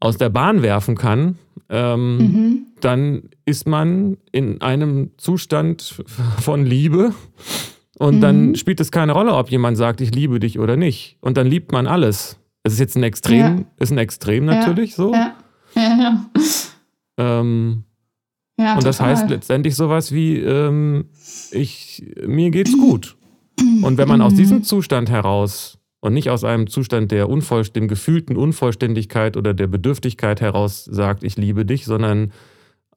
[0.00, 1.38] aus der Bahn werfen kann,
[1.70, 2.66] ähm, Mhm.
[2.80, 6.02] dann ist man in einem Zustand
[6.40, 7.12] von Liebe
[7.98, 8.54] und dann Mhm.
[8.56, 11.16] spielt es keine Rolle, ob jemand sagt, ich liebe dich oder nicht.
[11.20, 12.38] Und dann liebt man alles.
[12.62, 13.64] Es ist jetzt ein Extrem, Ja.
[13.80, 14.54] ist ein Extrem Ja.
[14.60, 15.12] natürlich so.
[15.12, 15.34] Ja.
[15.74, 16.30] Ja, ja.
[17.18, 17.84] Ähm,
[18.58, 19.16] ja und das total.
[19.16, 21.06] heißt letztendlich sowas wie, ähm,
[21.50, 23.16] ich, mir geht's gut.
[23.82, 24.36] Und wenn man aus Mhm.
[24.36, 29.66] diesem Zustand heraus und nicht aus einem Zustand der Unvollst dem gefühlten Unvollständigkeit oder der
[29.66, 32.32] Bedürftigkeit heraus sagt, ich liebe dich, sondern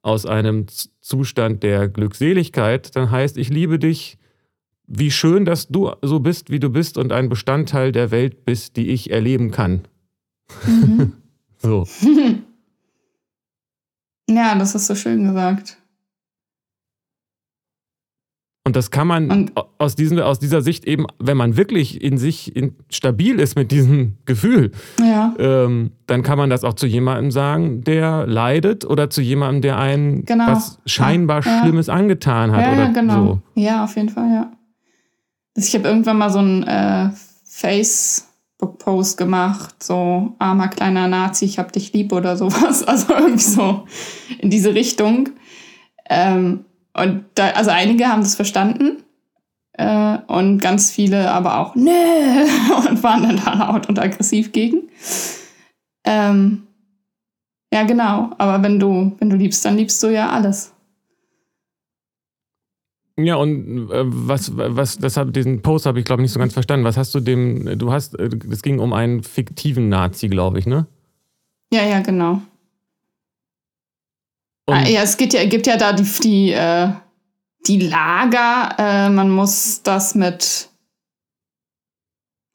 [0.02, 0.66] aus einem
[1.00, 4.18] Zustand der Glückseligkeit, dann heißt, ich liebe dich,
[4.86, 8.76] wie schön, dass du so bist, wie du bist und ein Bestandteil der Welt bist,
[8.76, 9.82] die ich erleben kann.
[10.66, 11.12] Mhm.
[11.58, 11.86] so.
[14.30, 15.76] Ja, das ist so schön gesagt.
[18.64, 22.16] Und das kann man und aus, diesem, aus dieser Sicht eben, wenn man wirklich in
[22.16, 25.34] sich in, stabil ist mit diesem Gefühl, ja.
[25.38, 29.78] ähm, dann kann man das auch zu jemandem sagen, der leidet oder zu jemandem, der
[29.78, 30.46] einen genau.
[30.46, 31.60] was scheinbar ja.
[31.60, 32.64] Schlimmes angetan hat.
[32.64, 33.26] Ja, oder genau.
[33.26, 33.60] So.
[33.60, 34.52] Ja, auf jeden Fall, ja.
[35.56, 37.10] Ich habe irgendwann mal so ein äh,
[37.44, 42.84] Facebook-Post gemacht, so armer kleiner Nazi, ich hab dich lieb oder sowas.
[42.86, 43.86] Also irgendwie so
[44.38, 45.30] in diese Richtung.
[46.08, 49.02] Ähm, und da, also einige haben das verstanden
[49.74, 51.90] äh, und ganz viele aber auch, nee,
[52.88, 54.88] und waren dann da laut und aggressiv gegen.
[56.04, 56.66] Ähm,
[57.72, 58.30] ja, genau.
[58.38, 60.74] Aber wenn du, wenn du liebst, dann liebst du ja alles.
[63.16, 66.52] Ja, und äh, was, was, deshalb diesen Post habe ich, glaube ich, nicht so ganz
[66.52, 66.84] verstanden.
[66.84, 70.66] Was hast du dem, du hast, äh, es ging um einen fiktiven Nazi, glaube ich,
[70.66, 70.86] ne?
[71.72, 72.42] Ja, ja, genau.
[74.72, 76.88] Ah, ja, es gibt ja, gibt ja da die, die, äh,
[77.66, 78.74] die Lager.
[78.78, 80.68] Äh, man muss das mit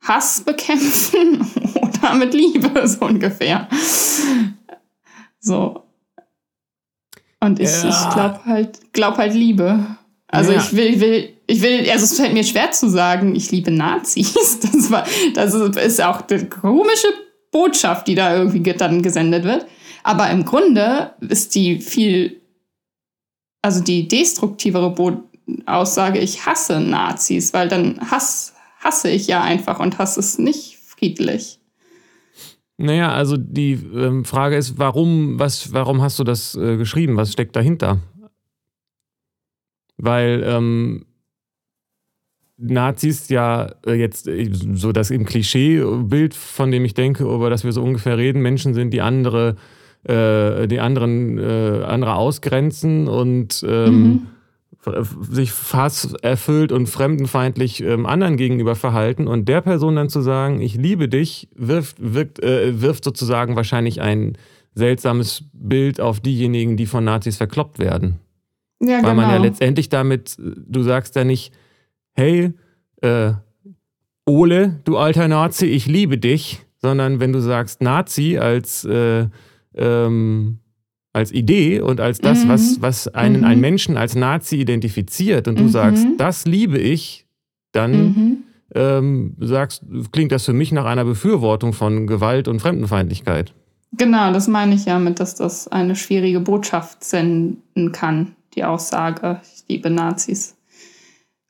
[0.02, 1.46] Hass bekämpfen
[1.76, 3.68] oder mit Liebe, so ungefähr.
[5.40, 5.84] So.
[7.40, 7.90] Und ich, ja.
[7.90, 9.98] ich glaube halt, glaub halt Liebe.
[10.28, 10.60] Also ja.
[10.60, 14.34] ich will, will, ich will, also es fällt mir schwer zu sagen, ich liebe Nazis.
[14.62, 15.06] Das war,
[15.36, 17.08] das ist auch eine komische
[17.52, 19.66] Botschaft, die da irgendwie dann gesendet wird.
[20.08, 22.40] Aber im Grunde ist die viel,
[23.62, 25.24] also die destruktivere Bo
[25.66, 30.78] Aussage, ich hasse Nazis, weil dann hass, hasse ich ja einfach und hasse es nicht
[30.78, 31.60] friedlich.
[32.78, 37.18] Naja, also die ähm, Frage ist, warum, was, warum hast du das äh, geschrieben?
[37.18, 38.00] Was steckt dahinter?
[39.98, 41.06] Weil ähm,
[42.56, 47.66] Nazis ja äh, jetzt äh, so das im Klischeebild, von dem ich denke, über das
[47.66, 49.58] wir so ungefähr reden, Menschen sind, die andere
[50.04, 54.28] äh, die anderen äh, andere ausgrenzen und ähm,
[54.86, 55.06] mhm.
[55.30, 60.62] sich fast erfüllt und fremdenfeindlich ähm, anderen gegenüber verhalten und der Person dann zu sagen,
[60.62, 64.38] ich liebe dich, wirft, wirkt, äh, wirft sozusagen wahrscheinlich ein
[64.74, 68.20] seltsames Bild auf diejenigen, die von Nazis verkloppt werden.
[68.80, 69.14] Ja, Weil genau.
[69.16, 69.44] man ja genau.
[69.46, 71.52] letztendlich damit, du sagst ja nicht,
[72.14, 72.54] hey,
[73.02, 73.34] äh,
[74.26, 79.28] Ole, du alter Nazi, ich liebe dich, sondern wenn du sagst Nazi als äh,
[79.78, 80.60] ähm,
[81.14, 82.50] als Idee und als das, mhm.
[82.50, 83.48] was, was einen, mhm.
[83.48, 85.70] einen Menschen als Nazi identifiziert und du mhm.
[85.70, 87.26] sagst, das liebe ich,
[87.72, 88.38] dann mhm.
[88.76, 93.54] ähm, sagst, klingt das für mich nach einer Befürwortung von Gewalt und Fremdenfeindlichkeit.
[93.94, 99.42] Genau, das meine ich ja mit, dass das eine schwierige Botschaft senden kann, die Aussage,
[99.44, 100.56] ich liebe Nazis.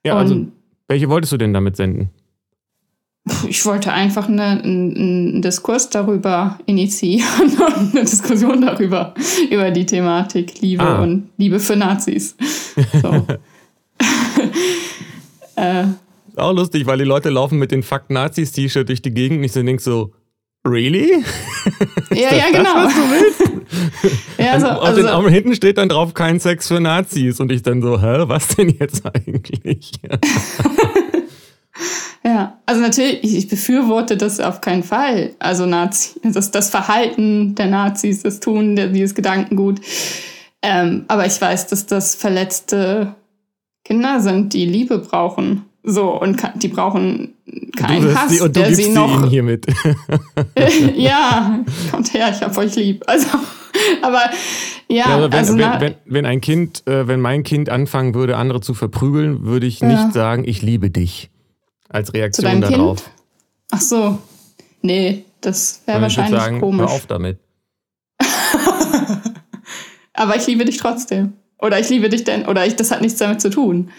[0.05, 0.51] Ja, also und also
[0.87, 2.09] welche wolltest du denn damit senden?
[3.47, 9.13] Ich wollte einfach eine, einen, einen Diskurs darüber initiieren und eine Diskussion darüber,
[9.49, 11.03] über die Thematik Liebe ah.
[11.03, 12.35] und Liebe für Nazis.
[13.01, 13.25] So.
[15.55, 15.85] äh,
[16.37, 19.53] auch lustig, weil die Leute laufen mit den Fakt Nazis-T-Shirt durch die Gegend und ich
[19.53, 20.13] so denke so,
[20.65, 21.23] really?
[22.11, 22.73] Ja, ja, genau.
[22.73, 23.41] Das, was du willst?
[24.37, 27.63] ja, also, also, den, also, hinten steht dann drauf kein Sex für Nazis und ich
[27.63, 29.91] dann so, hä, was denn jetzt eigentlich?
[32.27, 35.31] Ja, also natürlich, ich befürworte das auf keinen Fall.
[35.39, 39.79] Also Nazi, das, das Verhalten der Nazis, das Tun, der, dieses Gedankengut.
[40.61, 43.15] Ähm, aber ich weiß, dass das verletzte
[43.85, 45.63] Kinder sind, die Liebe brauchen.
[45.83, 47.35] So, und die brauchen
[47.77, 49.23] keinen Hass, sie, und du der sie noch.
[49.23, 49.65] Sie hiermit.
[50.97, 53.05] ja, kommt her, ich hab euch lieb.
[53.07, 53.27] Also,
[54.01, 54.23] aber
[54.89, 58.35] ja, ja wenn, also wenn, wenn, wenn, ein Kind, äh, wenn mein Kind anfangen würde,
[58.35, 59.87] andere zu verprügeln, würde ich ja.
[59.87, 61.29] nicht sagen, ich liebe dich.
[61.89, 63.03] Als Reaktion darauf.
[63.03, 63.15] Kind?
[63.71, 64.19] Ach so.
[64.81, 66.87] Nee, das wäre wahrscheinlich sagen, komisch.
[66.87, 67.39] Hör auf damit.
[70.13, 71.33] Aber ich liebe dich trotzdem.
[71.59, 73.89] Oder ich liebe dich denn, oder ich, das hat nichts damit zu tun.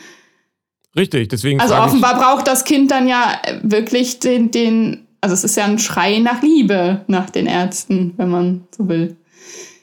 [0.97, 1.61] Richtig, deswegen.
[1.61, 5.79] Also offenbar braucht das Kind dann ja wirklich den, den, also es ist ja ein
[5.79, 9.17] Schrei nach Liebe nach den Ärzten, wenn man so will.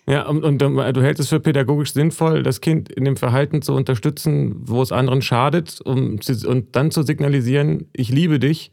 [0.08, 3.74] Ja, und, und, du hältst es für pädagogisch sinnvoll, das Kind in dem Verhalten zu
[3.74, 8.72] unterstützen, wo es anderen schadet, um, und dann zu signalisieren, ich liebe dich.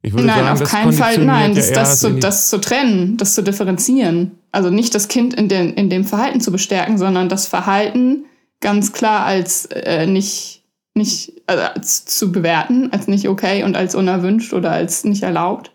[0.00, 3.34] Ich würde nein, sagen, auf keinen Fall, nein, das, das, zu, das zu trennen, das
[3.34, 4.32] zu differenzieren.
[4.50, 8.24] Also nicht das Kind in, den, in dem Verhalten zu bestärken, sondern das Verhalten
[8.60, 10.62] ganz klar als äh, nicht
[10.94, 15.72] nicht also als zu bewerten, als nicht okay und als unerwünscht oder als nicht erlaubt.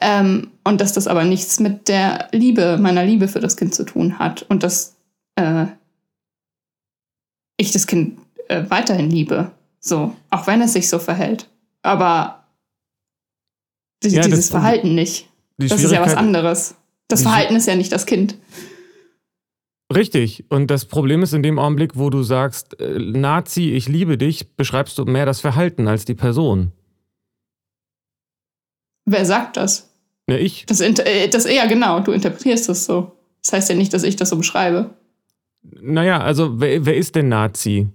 [0.00, 3.84] Ähm, und dass das aber nichts mit der Liebe, meiner Liebe für das Kind zu
[3.84, 4.42] tun hat.
[4.42, 4.96] Und dass
[5.36, 5.66] äh,
[7.58, 9.50] ich das Kind äh, weiterhin liebe.
[9.80, 11.48] So, auch wenn es sich so verhält.
[11.82, 12.44] Aber
[14.02, 15.28] die, ja, dieses Verhalten nicht.
[15.58, 16.74] Das ist ja was anderes.
[17.08, 18.36] Das Verhalten ist ja nicht das Kind.
[19.94, 20.44] Richtig.
[20.48, 24.54] Und das Problem ist in dem Augenblick, wo du sagst, äh, Nazi, ich liebe dich,
[24.56, 26.72] beschreibst du mehr das Verhalten als die Person.
[29.04, 29.89] Wer sagt das?
[30.30, 30.66] Ja, ich.
[30.66, 33.12] Das, äh, das, ja, genau, du interpretierst das so.
[33.42, 34.90] Das heißt ja nicht, dass ich das so beschreibe.
[35.62, 37.88] Naja, also wer, wer ist denn Nazi?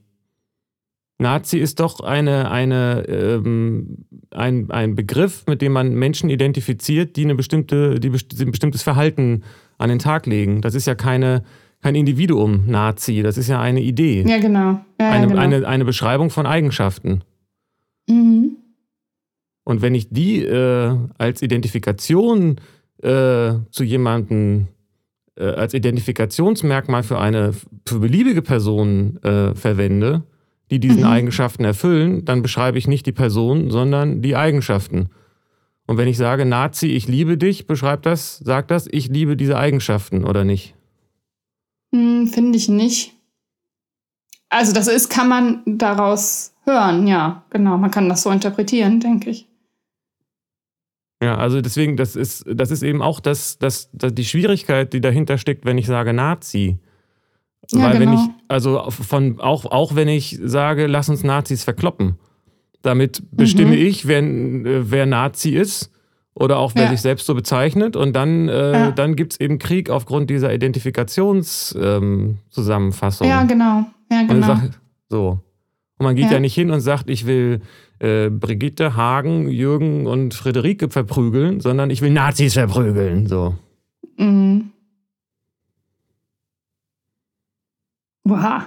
[1.17, 7.23] Nazi ist doch eine, eine, ähm, ein, ein Begriff, mit dem man Menschen identifiziert, die,
[7.23, 9.43] eine bestimmte, die ein bestimmtes Verhalten
[9.77, 10.61] an den Tag legen.
[10.61, 11.43] Das ist ja keine,
[11.81, 14.25] kein Individuum, Nazi, das ist ja eine Idee.
[14.27, 14.81] Ja, genau.
[14.99, 15.39] Ja, eine, ja, genau.
[15.39, 17.21] Eine, eine Beschreibung von Eigenschaften.
[18.09, 18.57] Mhm.
[19.65, 22.61] Und wenn ich die äh, als Identifikation
[23.01, 24.67] äh, zu jemandem,
[25.35, 27.53] äh, als Identifikationsmerkmal für eine
[27.85, 30.23] für beliebige Person äh, verwende,
[30.71, 31.09] die diesen mhm.
[31.09, 35.09] Eigenschaften erfüllen, dann beschreibe ich nicht die Person, sondern die Eigenschaften.
[35.87, 39.57] Und wenn ich sage, Nazi, ich liebe dich, beschreibt das, sagt das, ich liebe diese
[39.57, 40.75] Eigenschaften oder nicht?
[41.93, 43.13] Hm, Finde ich nicht.
[44.49, 47.77] Also das ist, kann man daraus hören, ja, genau.
[47.77, 49.47] Man kann das so interpretieren, denke ich.
[51.23, 55.01] Ja, also deswegen, das ist, das ist eben auch das, das, das, die Schwierigkeit, die
[55.01, 56.79] dahinter steckt, wenn ich sage Nazi.
[57.71, 58.11] Ja, Weil genau.
[58.11, 62.17] wenn ich, also von, auch, auch wenn ich sage, lass uns Nazis verkloppen,
[62.81, 63.85] damit bestimme mhm.
[63.85, 65.91] ich, wer, wer Nazi ist
[66.35, 66.91] oder auch wer ja.
[66.91, 67.95] sich selbst so bezeichnet.
[67.95, 68.91] Und dann, äh, ja.
[68.91, 73.25] dann gibt es eben Krieg aufgrund dieser Identifikationszusammenfassung.
[73.25, 73.85] Ähm, ja, genau.
[74.11, 74.47] Ja, genau.
[74.47, 74.69] Sag,
[75.09, 75.39] so.
[75.97, 76.33] Und man geht ja.
[76.33, 76.39] ja.
[76.39, 77.61] nicht hin und sagt, ich will
[77.99, 83.27] äh, Brigitte, Hagen, Jürgen und Friederike verprügeln, sondern ich will Nazis verprügeln.
[83.27, 83.55] So.
[84.17, 84.71] Mhm.
[88.25, 88.63] Wow.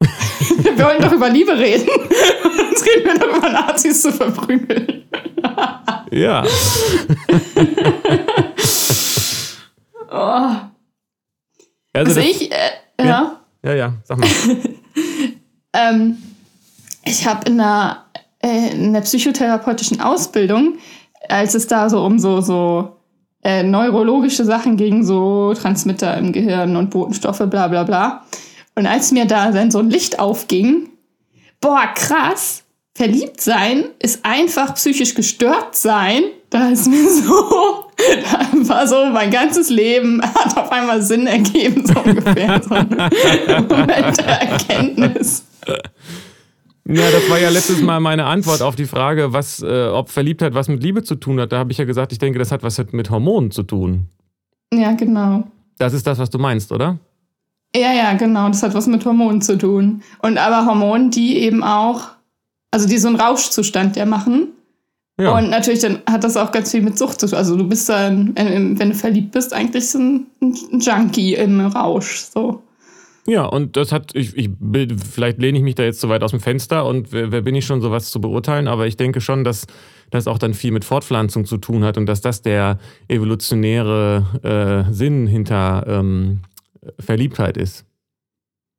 [0.00, 1.88] wir wollen doch über Liebe reden.
[2.70, 5.04] Jetzt reden wir doch über Nazis zu verprügeln.
[6.10, 6.44] ja.
[10.10, 10.50] oh.
[11.92, 13.40] Also, also ich, äh, ja.
[13.64, 14.28] Ja, ja, sag mal.
[15.72, 16.18] ähm,
[17.04, 18.04] ich habe in der,
[18.42, 20.78] äh, in der psychotherapeutischen Ausbildung,
[21.28, 22.96] als es da so um so, so
[23.42, 28.24] äh, neurologische Sachen ging, so Transmitter im Gehirn und Botenstoffe, bla bla bla,
[28.74, 30.88] und als mir da dann so ein Licht aufging,
[31.60, 36.22] boah, krass, verliebt sein ist einfach psychisch gestört sein.
[36.50, 41.86] Da ist mir so, da war so mein ganzes Leben hat auf einmal Sinn ergeben,
[41.86, 42.60] so ungefähr.
[42.62, 42.88] so ein
[43.68, 45.44] Moment der Erkenntnis.
[46.92, 50.54] Ja, das war ja letztes Mal meine Antwort auf die Frage, was, äh, ob Verliebtheit
[50.54, 51.52] was mit Liebe zu tun hat.
[51.52, 54.08] Da habe ich ja gesagt, ich denke, das hat was mit Hormonen zu tun.
[54.74, 55.44] Ja, genau.
[55.78, 56.98] Das ist das, was du meinst, oder?
[57.74, 58.48] Ja, ja, genau.
[58.48, 60.02] Das hat was mit Hormonen zu tun.
[60.20, 62.08] Und aber Hormonen, die eben auch,
[62.72, 64.48] also die so einen Rauschzustand ja machen.
[65.20, 65.36] Ja.
[65.36, 67.38] Und natürlich dann hat das auch ganz viel mit Sucht zu tun.
[67.38, 72.24] Also du bist dann, wenn du verliebt bist, eigentlich so ein, ein Junkie im Rausch.
[72.34, 72.62] So.
[73.26, 74.50] Ja, und das hat, ich, ich,
[75.12, 77.54] vielleicht lehne ich mich da jetzt zu weit aus dem Fenster und wer, wer bin
[77.54, 79.66] ich schon, sowas zu beurteilen, aber ich denke schon, dass
[80.10, 84.92] das auch dann viel mit Fortpflanzung zu tun hat und dass das der evolutionäre äh,
[84.92, 86.40] Sinn hinter ähm,
[86.98, 87.84] Verliebtheit ist.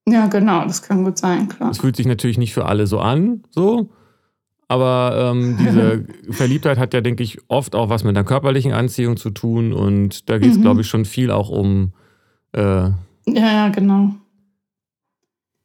[0.07, 1.69] Ja, genau, das kann gut sein, klar.
[1.69, 3.89] Es fühlt sich natürlich nicht für alle so an, so.
[4.67, 9.17] Aber ähm, diese Verliebtheit hat ja, denke ich, oft auch was mit einer körperlichen Anziehung
[9.17, 9.73] zu tun.
[9.73, 10.61] Und da geht es, mhm.
[10.61, 11.91] glaube ich, schon viel auch um.
[12.53, 12.95] Äh, ja,
[13.27, 14.15] ja, genau.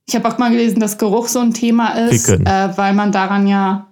[0.08, 3.46] Ich habe auch mal gelesen, dass Geruch so ein Thema ist, äh, weil man daran
[3.48, 3.88] ja,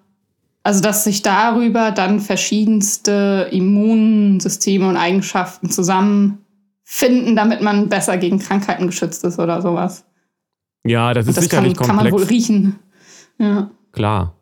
[0.63, 6.39] also dass sich darüber dann verschiedenste Immunsysteme und Eigenschaften zusammen
[6.85, 10.05] finden, damit man besser gegen Krankheiten geschützt ist oder sowas.
[10.85, 11.97] Ja, das ist das sicherlich kann, komplex.
[11.97, 12.79] kann man wohl riechen.
[13.39, 13.71] Ja.
[13.93, 14.35] Klar.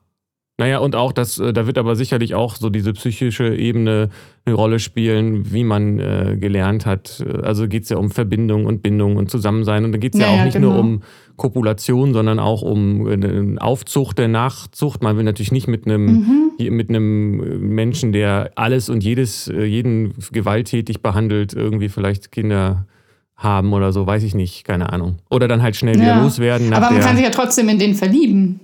[0.62, 4.10] Naja, und auch das, äh, da wird aber sicherlich auch so diese psychische Ebene
[4.44, 7.20] eine Rolle spielen, wie man äh, gelernt hat.
[7.42, 9.84] Also geht es ja um Verbindung und Bindung und Zusammensein.
[9.84, 10.70] Und da geht es ja, ja, auch nicht genau.
[10.70, 11.02] nur um
[11.36, 15.02] Kopulation, sondern auch um äh, Aufzucht der Nachzucht.
[15.02, 16.76] Man will natürlich nicht mit einem, mhm.
[16.76, 22.86] mit einem Menschen, der alles und jedes, äh, jeden gewalttätig behandelt, irgendwie vielleicht Kinder
[23.34, 25.16] haben oder so, weiß ich nicht, keine Ahnung.
[25.28, 26.02] Oder dann halt schnell ja.
[26.02, 26.72] wieder loswerden.
[26.72, 28.60] Aber man kann sich ja trotzdem in den verlieben.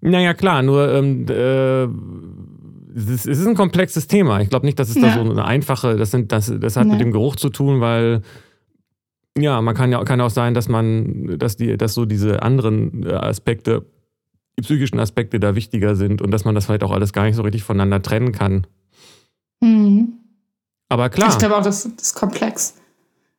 [0.00, 1.84] Naja, klar, nur ähm, äh,
[2.96, 4.40] es, ist, ein komplexes Thema.
[4.40, 5.02] Ich glaube nicht, dass es ja.
[5.02, 6.92] da so eine einfache, das, sind, das, das hat nee.
[6.92, 8.22] mit dem Geruch zu tun, weil
[9.38, 13.06] Ja, man kann ja kann auch sein, dass man, dass die, dass so diese anderen
[13.06, 13.86] äh, Aspekte,
[14.58, 17.36] die psychischen Aspekte da wichtiger sind und dass man das vielleicht auch alles gar nicht
[17.36, 18.66] so richtig voneinander trennen kann.
[19.60, 20.14] Mhm.
[20.88, 21.28] Aber klar.
[21.28, 22.74] Ich glaube auch, das, das ist komplex.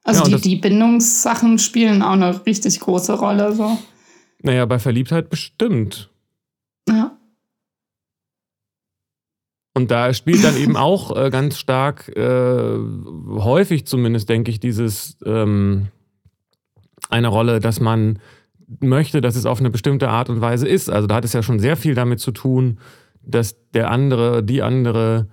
[0.03, 3.53] Also ja, die, die Bindungssachen spielen auch eine richtig große Rolle.
[3.53, 3.77] So.
[4.41, 6.10] Naja, bei Verliebtheit bestimmt.
[6.89, 7.17] Ja.
[9.73, 12.77] Und da spielt dann eben auch äh, ganz stark, äh,
[13.29, 15.87] häufig zumindest, denke ich, dieses ähm,
[17.09, 18.19] eine Rolle, dass man
[18.79, 20.89] möchte, dass es auf eine bestimmte Art und Weise ist.
[20.89, 22.79] Also da hat es ja schon sehr viel damit zu tun,
[23.21, 25.27] dass der andere, die andere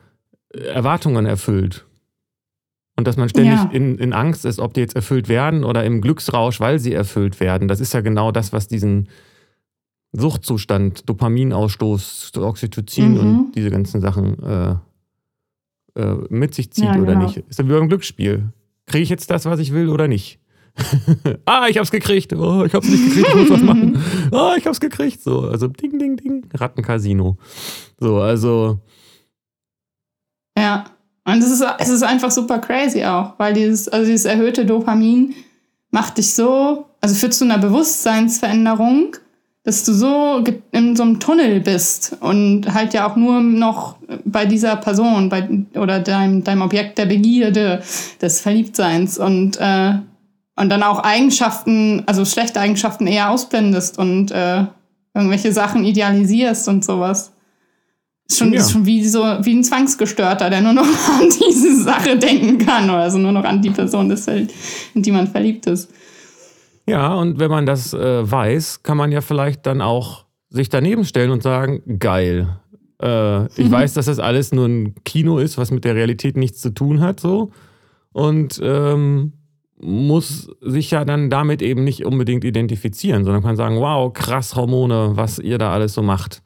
[0.51, 1.87] Erwartungen erfüllt.
[2.97, 3.71] Und dass man ständig ja.
[3.73, 7.39] in, in Angst ist, ob die jetzt erfüllt werden oder im Glücksrausch, weil sie erfüllt
[7.39, 7.69] werden.
[7.69, 9.09] Das ist ja genau das, was diesen
[10.13, 13.19] Suchtzustand, Dopaminausstoß, Oxytocin mhm.
[13.19, 14.75] und diese ganzen Sachen äh,
[15.99, 17.27] äh, mit sich zieht ja, oder genau.
[17.27, 17.39] nicht.
[17.49, 18.53] Ist dann wie beim Glücksspiel.
[18.87, 20.41] Kriege ich jetzt das, was ich will oder nicht?
[21.45, 22.33] ah, ich hab's gekriegt.
[22.33, 24.03] Oh, ich hab's nicht gekriegt, ich muss was machen.
[24.33, 25.23] Ah, ich hab's gekriegt.
[25.23, 26.47] So, also ding, ding, ding.
[26.55, 27.37] Rattencasino.
[27.99, 28.79] So, also.
[30.57, 30.85] Ja.
[31.25, 35.35] Und es ist, es ist einfach super crazy auch, weil dieses, also dieses erhöhte Dopamin
[35.91, 39.17] macht dich so, also führt zu einer Bewusstseinsveränderung
[39.69, 40.43] dass du so
[40.73, 45.47] in so einem Tunnel bist und halt ja auch nur noch bei dieser Person bei,
[45.75, 47.83] oder deinem, deinem Objekt der Begierde,
[48.23, 49.93] des Verliebtseins und, äh,
[50.57, 54.65] und dann auch Eigenschaften, also schlechte Eigenschaften eher ausblendest und äh,
[55.13, 57.35] irgendwelche Sachen idealisierst und sowas.
[58.27, 58.61] Ist schon, ja.
[58.61, 60.87] ist schon wie, so, wie ein Zwangsgestörter, der nur noch
[61.21, 65.29] an diese Sache denken kann oder also nur noch an die Person, in die man
[65.29, 65.91] verliebt ist.
[66.89, 71.05] Ja, und wenn man das äh, weiß, kann man ja vielleicht dann auch sich daneben
[71.05, 72.59] stellen und sagen, geil.
[73.03, 73.73] Äh, ich mhm.
[73.73, 77.01] weiß, dass das alles nur ein Kino ist, was mit der Realität nichts zu tun
[77.01, 77.51] hat, so.
[78.13, 79.35] Und ähm,
[79.81, 85.13] muss sich ja dann damit eben nicht unbedingt identifizieren, sondern kann sagen, wow, krass Hormone,
[85.15, 86.43] was ihr da alles so macht.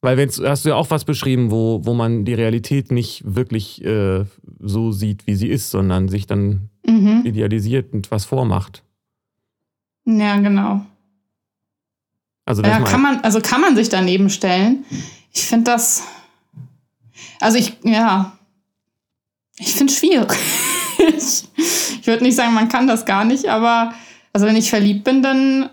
[0.00, 3.84] Weil wenn's, hast du ja auch was beschrieben, wo, wo man die Realität nicht wirklich
[3.84, 4.24] äh,
[4.60, 7.22] so sieht, wie sie ist, sondern sich dann mhm.
[7.24, 8.84] idealisiert und was vormacht.
[10.16, 10.86] Ja, genau.
[12.46, 14.86] Also, ja, kann man, also kann man sich daneben stellen.
[15.34, 16.02] Ich finde das.
[17.40, 18.32] Also ich, ja.
[19.58, 20.32] Ich finde es schwierig.
[20.98, 21.44] ich,
[22.00, 23.92] ich würde nicht sagen, man kann das gar nicht, aber
[24.32, 25.68] also wenn ich verliebt bin, dann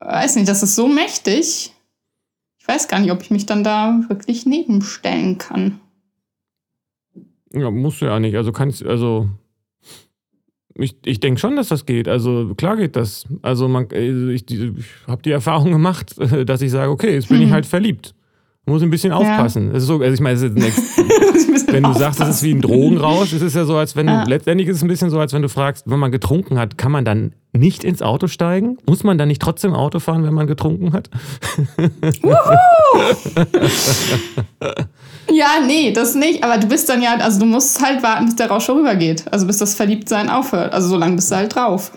[0.00, 1.72] weiß nicht, das ist so mächtig.
[2.58, 5.80] Ich weiß gar nicht, ob ich mich dann da wirklich nebenstellen kann.
[7.54, 8.36] Ja, musst du ja nicht.
[8.36, 9.30] Also kannst, also
[10.78, 12.08] ich, ich denke schon, dass das geht.
[12.08, 13.26] Also klar geht das.
[13.42, 14.72] Also man, äh, ich, ich
[15.06, 16.14] habe die Erfahrung gemacht,
[16.46, 17.46] dass ich sage, okay, jetzt bin hm.
[17.46, 18.14] ich halt verliebt.
[18.68, 19.68] Muss ein bisschen aufpassen.
[19.68, 19.76] Ja.
[19.76, 20.56] ist so, also ich meine, es ist
[21.72, 24.24] wenn du sagst, es ist wie ein Drogenrausch, es ist ja so, als wenn ja.
[24.24, 26.76] du, letztendlich ist es ein bisschen so, als wenn du fragst, wenn man getrunken hat,
[26.76, 28.76] kann man dann nicht ins Auto steigen?
[28.86, 31.10] Muss man dann nicht trotzdem Auto fahren, wenn man getrunken hat?
[35.30, 36.42] ja, nee, das nicht.
[36.44, 39.24] Aber du bist dann ja, also du musst halt warten, bis der Rausch rübergeht.
[39.30, 40.72] Also bis das Verliebtsein aufhört.
[40.72, 41.92] Also so lange bist du halt drauf.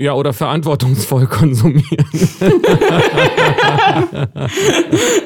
[0.00, 1.82] Ja, oder verantwortungsvoll konsumieren.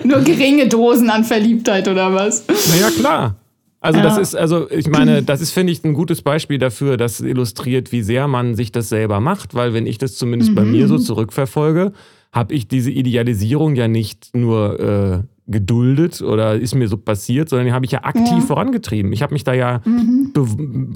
[0.04, 2.46] Nur geringe Dosen an Verliebtheit oder was?
[2.48, 3.36] Naja, klar.
[3.82, 4.04] Also ja.
[4.04, 7.92] das ist, also ich meine, das ist, finde ich, ein gutes Beispiel dafür, das illustriert,
[7.92, 10.54] wie sehr man sich das selber macht, weil wenn ich das zumindest mhm.
[10.54, 11.92] bei mir so zurückverfolge,
[12.32, 17.66] habe ich diese Idealisierung ja nicht nur äh, geduldet oder ist mir so passiert, sondern
[17.66, 18.40] die habe ich ja aktiv ja.
[18.40, 19.12] vorangetrieben.
[19.12, 20.32] Ich habe mich da ja mhm.
[20.32, 20.46] be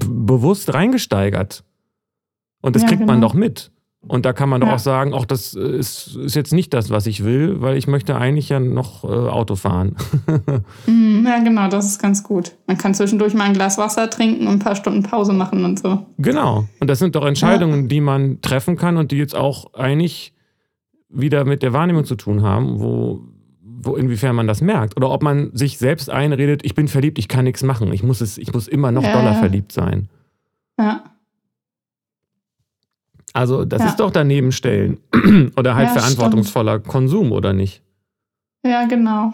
[0.09, 1.63] bewusst reingesteigert.
[2.61, 3.13] Und das ja, kriegt genau.
[3.13, 3.71] man doch mit.
[4.07, 4.67] Und da kann man ja.
[4.67, 7.87] doch auch sagen, auch das ist, ist, jetzt nicht das, was ich will, weil ich
[7.87, 9.95] möchte eigentlich ja noch äh, Auto fahren.
[10.85, 12.55] Mhm, ja, genau, das ist ganz gut.
[12.67, 15.79] Man kann zwischendurch mal ein Glas Wasser trinken und ein paar Stunden Pause machen und
[15.79, 16.05] so.
[16.17, 16.65] Genau.
[16.79, 17.87] Und das sind doch Entscheidungen, ja.
[17.87, 20.33] die man treffen kann und die jetzt auch eigentlich
[21.09, 23.21] wieder mit der Wahrnehmung zu tun haben, wo,
[23.87, 24.95] wo inwiefern man das merkt.
[24.97, 27.91] Oder ob man sich selbst einredet, ich bin verliebt, ich kann nichts machen.
[27.93, 30.09] Ich muss, es, ich muss immer noch doller verliebt sein.
[30.79, 31.03] Ja.
[33.33, 33.87] Also das ja.
[33.89, 34.99] ist doch daneben stellen.
[35.57, 36.87] oder halt ja, verantwortungsvoller stimmt.
[36.87, 37.81] Konsum, oder nicht?
[38.63, 39.33] Ja, genau.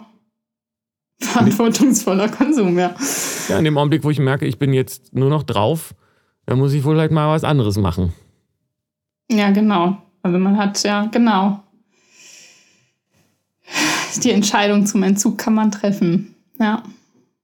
[1.20, 2.94] Verantwortungsvoller Konsum, ja.
[3.48, 5.94] Ja, in dem Augenblick, wo ich merke, ich bin jetzt nur noch drauf,
[6.46, 8.12] dann muss ich wohl halt mal was anderes machen.
[9.30, 9.96] Ja, genau.
[10.22, 11.63] Also man hat ja, genau.
[14.22, 16.34] Die Entscheidung zum Entzug kann man treffen.
[16.58, 16.82] Ja.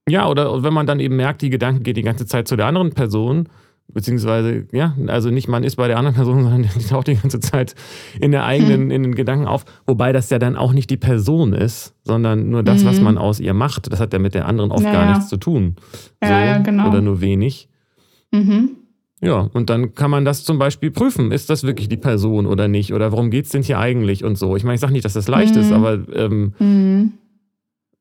[0.09, 2.67] Ja, oder wenn man dann eben merkt, die Gedanken gehen die ganze Zeit zu der
[2.67, 3.49] anderen Person
[3.93, 7.41] beziehungsweise, ja, also nicht man ist bei der anderen Person, sondern die taucht die ganze
[7.41, 7.75] Zeit
[8.21, 8.91] in der eigenen, hm.
[8.91, 9.65] in den Gedanken auf.
[9.87, 12.87] Wobei das ja dann auch nicht die Person ist, sondern nur das, mhm.
[12.89, 13.93] was man aus ihr macht.
[13.93, 15.11] Das hat ja mit der anderen oft ja, gar ja.
[15.11, 15.77] nichts zu tun.
[16.23, 16.89] Ja, so, ja, genau.
[16.89, 17.69] Oder nur wenig.
[18.31, 18.71] Mhm.
[19.23, 21.31] Ja, und dann kann man das zum Beispiel prüfen.
[21.31, 22.95] Ist das wirklich die Person oder nicht?
[22.95, 24.57] Oder worum geht es denn hier eigentlich und so?
[24.57, 25.61] Ich meine, ich sage nicht, dass das leicht mhm.
[25.61, 27.13] ist, aber ähm, mhm.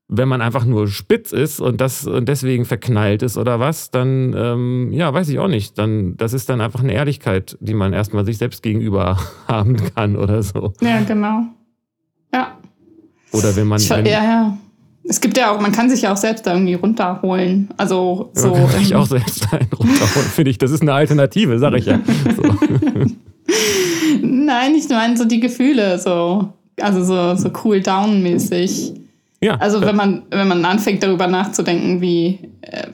[0.08, 4.34] wenn man einfach nur spitz ist und das und deswegen verknallt ist oder was, dann
[4.36, 5.78] ähm, ja, weiß ich auch nicht.
[5.78, 10.16] Dann das ist dann einfach eine Ehrlichkeit, die man erstmal sich selbst gegenüber haben kann
[10.16, 10.74] oder so.
[10.80, 11.44] Ja, genau.
[12.34, 12.58] Ja.
[13.34, 13.82] Oder wenn man.
[13.82, 14.58] Wenn, ja, ja.
[15.10, 17.70] Es gibt ja auch, man kann sich ja auch selbst da irgendwie runterholen.
[17.78, 18.52] Also so.
[18.52, 20.60] Man kann sich auch selbst einen runterholen, finde ich.
[20.60, 22.00] Das ist eine Alternative, sag ich ja.
[22.36, 22.44] So.
[24.22, 26.54] Nein, ich meine so die Gefühle, so.
[26.80, 28.94] Also so, so cool-down-mäßig.
[29.42, 29.56] Ja.
[29.56, 32.88] Also wenn man, wenn man anfängt, darüber nachzudenken, wie äh,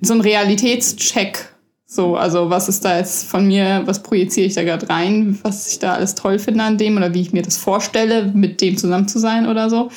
[0.00, 1.50] so ein Realitätscheck
[1.92, 5.72] so, also was ist da jetzt von mir, was projiziere ich da gerade rein, was
[5.72, 8.76] ich da alles toll finde an dem oder wie ich mir das vorstelle, mit dem
[8.76, 9.90] zusammen zu sein oder so.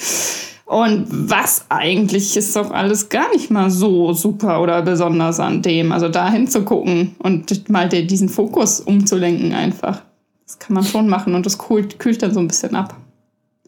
[0.65, 5.91] Und was eigentlich ist doch alles gar nicht mal so super oder besonders an dem.
[5.91, 10.01] Also da hinzugucken und mal diesen Fokus umzulenken einfach.
[10.45, 12.95] Das kann man schon machen und das kühlt, kühlt dann so ein bisschen ab.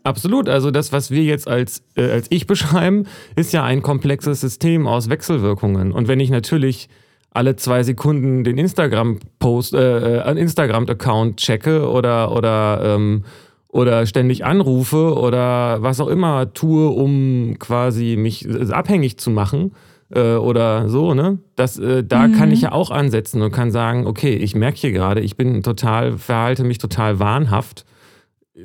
[0.04, 0.48] Absolut.
[0.48, 4.88] Also das, was wir jetzt als, äh, als Ich beschreiben, ist ja ein komplexes System
[4.88, 5.92] aus Wechselwirkungen.
[5.92, 6.90] Und wenn ich natürlich
[7.32, 13.26] alle zwei Sekunden den Instagram-Post, äh, äh Instagram-Account checke oder, oder, ähm,
[13.76, 19.74] oder ständig anrufe oder was auch immer tue, um quasi mich äh, abhängig zu machen
[20.12, 21.40] äh, oder so, ne?
[21.58, 22.36] Das, äh, da mhm.
[22.36, 25.62] kann ich ja auch ansetzen und kann sagen, okay, ich merke hier gerade, ich bin
[25.62, 27.84] total, verhalte mich total wahnhaft.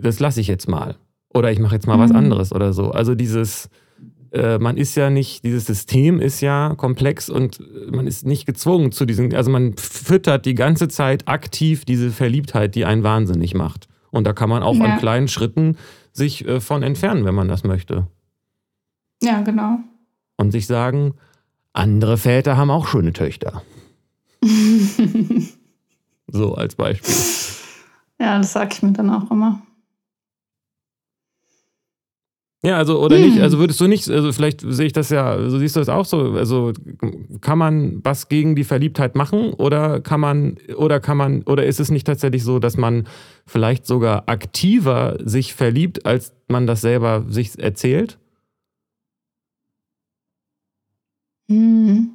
[0.01, 0.95] Das lasse ich jetzt mal.
[1.35, 2.03] Oder ich mache jetzt mal mhm.
[2.03, 2.93] was anderes oder so.
[2.93, 3.69] Also dieses,
[4.31, 7.59] äh, man ist ja nicht, dieses System ist ja komplex und
[7.91, 12.77] man ist nicht gezwungen zu diesen, also man füttert die ganze Zeit aktiv diese Verliebtheit,
[12.77, 13.89] die einen wahnsinnig macht.
[14.11, 14.85] Und da kann man auch ja.
[14.85, 15.77] an kleinen Schritten
[16.13, 18.07] sich äh, von entfernen, wenn man das möchte.
[19.23, 19.79] Ja, genau.
[20.37, 21.15] Und sich sagen,
[21.73, 23.63] andere Väter haben auch schöne Töchter.
[26.27, 27.15] so als Beispiel.
[28.19, 29.61] Ja, das sage ich mir dann auch immer.
[32.63, 33.25] Ja, also oder hm.
[33.25, 35.81] nicht, also würdest du nicht, also vielleicht sehe ich das ja, so also siehst du
[35.81, 36.75] das auch so, also
[37.41, 41.81] kann man was gegen die Verliebtheit machen oder kann man oder kann man oder ist
[41.81, 43.07] es nicht tatsächlich so, dass man
[43.47, 48.19] vielleicht sogar aktiver sich verliebt, als man das selber sich erzählt?
[51.49, 52.11] Hm.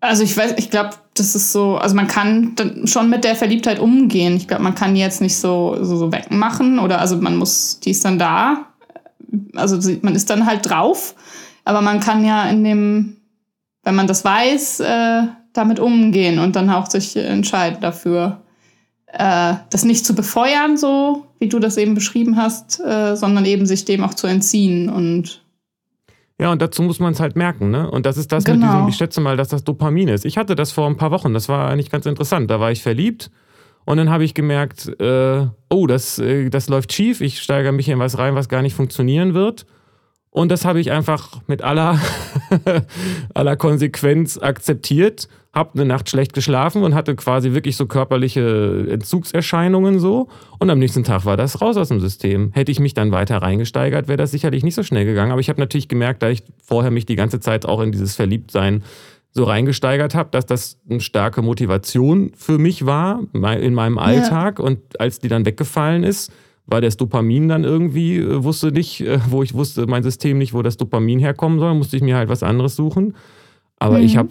[0.00, 3.78] Also ich weiß, ich glaube, das ist so, also man kann schon mit der Verliebtheit
[3.78, 4.36] umgehen.
[4.36, 7.80] Ich glaube, man kann die jetzt nicht so, so, so wegmachen oder also man muss,
[7.80, 8.71] die ist dann da
[9.54, 11.14] also man ist dann halt drauf,
[11.64, 13.16] aber man kann ja in dem,
[13.82, 15.22] wenn man das weiß, äh,
[15.52, 18.42] damit umgehen und dann auch sich entscheiden dafür,
[19.06, 23.66] äh, das nicht zu befeuern, so wie du das eben beschrieben hast, äh, sondern eben
[23.66, 25.42] sich dem auch zu entziehen und
[26.40, 27.88] ja, und dazu muss man es halt merken, ne?
[27.88, 28.66] Und das ist das genau.
[28.66, 30.24] mit diesem, ich schätze mal, dass das Dopamin ist.
[30.24, 32.50] Ich hatte das vor ein paar Wochen, das war eigentlich ganz interessant.
[32.50, 33.30] Da war ich verliebt
[33.84, 37.88] und dann habe ich gemerkt, äh, oh, das, äh, das läuft schief, ich steigere mich
[37.88, 39.66] in was rein, was gar nicht funktionieren wird.
[40.34, 42.00] Und das habe ich einfach mit aller,
[43.34, 50.00] aller Konsequenz akzeptiert, habe eine Nacht schlecht geschlafen und hatte quasi wirklich so körperliche Entzugserscheinungen
[50.00, 50.28] so.
[50.58, 52.50] Und am nächsten Tag war das raus aus dem System.
[52.54, 55.32] Hätte ich mich dann weiter reingesteigert, wäre das sicherlich nicht so schnell gegangen.
[55.32, 58.16] Aber ich habe natürlich gemerkt, da ich vorher mich die ganze Zeit auch in dieses
[58.16, 58.84] Verliebtsein
[59.32, 64.58] so reingesteigert habe, dass das eine starke Motivation für mich war in meinem Alltag.
[64.58, 64.64] Ja.
[64.64, 66.30] Und als die dann weggefallen ist,
[66.66, 70.54] war das Dopamin dann irgendwie, äh, wusste nicht, äh, wo ich wusste, mein System nicht,
[70.54, 73.14] wo das Dopamin herkommen soll, musste ich mir halt was anderes suchen.
[73.78, 74.04] Aber mhm.
[74.04, 74.28] ich habe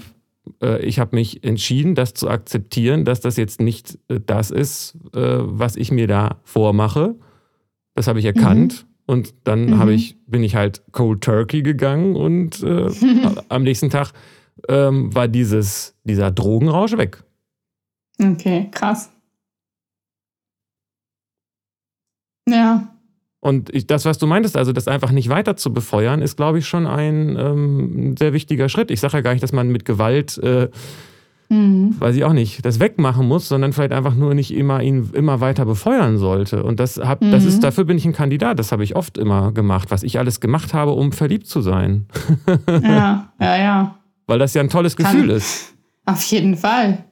[0.61, 5.75] äh, ich hab mich entschieden, das zu akzeptieren, dass das jetzt nicht das ist, was
[5.75, 7.15] ich mir da vormache.
[7.95, 8.85] Das habe ich erkannt.
[8.85, 8.91] Mhm.
[9.07, 9.89] Und dann mhm.
[9.89, 12.89] ich, bin ich halt Cold Turkey gegangen und äh,
[13.49, 14.13] am nächsten Tag
[14.69, 17.23] ähm, war dieses, dieser Drogenrausch weg.
[18.21, 19.09] Okay, krass.
[22.47, 22.87] Ja.
[23.39, 26.59] Und ich, das, was du meintest, also das einfach nicht weiter zu befeuern, ist, glaube
[26.59, 28.91] ich, schon ein ähm, sehr wichtiger Schritt.
[28.91, 30.69] Ich sage ja gar nicht, dass man mit Gewalt, äh,
[31.49, 31.95] mhm.
[31.99, 35.41] weiß ich auch nicht, das wegmachen muss, sondern vielleicht einfach nur nicht immer ihn immer
[35.41, 36.61] weiter befeuern sollte.
[36.61, 37.31] Und das, hab, mhm.
[37.31, 38.59] das ist, dafür bin ich ein Kandidat.
[38.59, 42.05] Das habe ich oft immer gemacht, was ich alles gemacht habe, um verliebt zu sein.
[42.67, 44.00] ja, ja, ja.
[44.31, 45.73] Weil das ja ein tolles Kann, Gefühl ist.
[46.05, 47.03] Auf jeden Fall.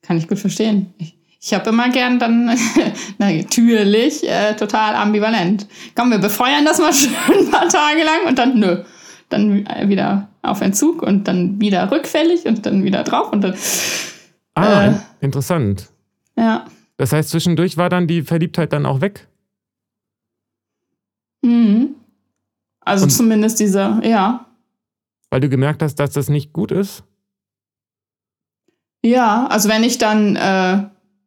[0.00, 0.94] Kann ich gut verstehen.
[0.96, 2.56] Ich, ich habe immer gern dann
[3.18, 5.66] natürlich äh, total ambivalent.
[5.96, 8.84] Komm, wir befeuern das mal schön ein paar Tage lang und dann nö.
[9.28, 13.56] Dann wieder auf Entzug und dann wieder rückfällig und dann wieder drauf und dann.
[14.54, 15.88] Ah, äh, interessant.
[16.38, 16.64] Ja.
[16.96, 19.26] Das heißt, zwischendurch war dann die Verliebtheit dann auch weg?
[21.42, 21.96] Mhm.
[22.82, 24.45] Also und zumindest dieser, ja.
[25.36, 27.04] Weil du gemerkt hast, dass das nicht gut ist?
[29.04, 30.84] Ja, also wenn ich dann äh,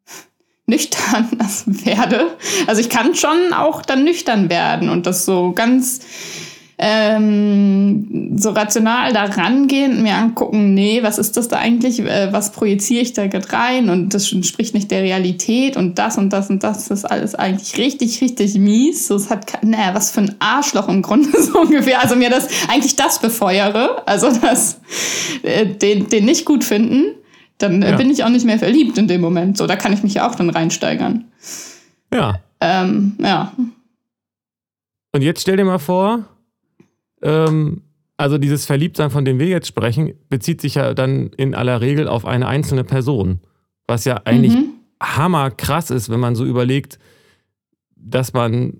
[0.66, 1.30] nüchtern
[1.68, 2.36] werde,
[2.66, 6.00] also ich kann schon auch dann nüchtern werden und das so ganz
[6.82, 12.32] ähm, so rational da rangehen und mir angucken, nee, was ist das da eigentlich, äh,
[12.32, 16.32] was projiziere ich da gerade rein und das entspricht nicht der Realität und das und
[16.32, 19.08] das und das ist alles eigentlich richtig, richtig mies.
[19.08, 22.02] So, es hat, naja, was für ein Arschloch im Grunde so ungefähr.
[22.02, 24.80] Also mir das eigentlich das befeuere, also das,
[25.44, 27.14] äh, den, den nicht gut finden,
[27.58, 27.98] dann äh, ja.
[27.98, 29.58] bin ich auch nicht mehr verliebt in dem Moment.
[29.58, 31.26] So, da kann ich mich ja auch dann reinsteigern.
[32.14, 32.40] Ja.
[32.62, 33.52] Ähm, ja.
[35.12, 36.24] Und jetzt stell dir mal vor,
[37.22, 37.82] ähm,
[38.18, 42.08] also dieses Verliebtsein, von dem wir jetzt sprechen, bezieht sich ja dann in aller Regel
[42.08, 43.40] auf eine einzelne Person.
[43.88, 44.74] Was ja eigentlich mhm.
[45.02, 47.00] hammerkrass ist, wenn man so überlegt,
[47.96, 48.74] dass man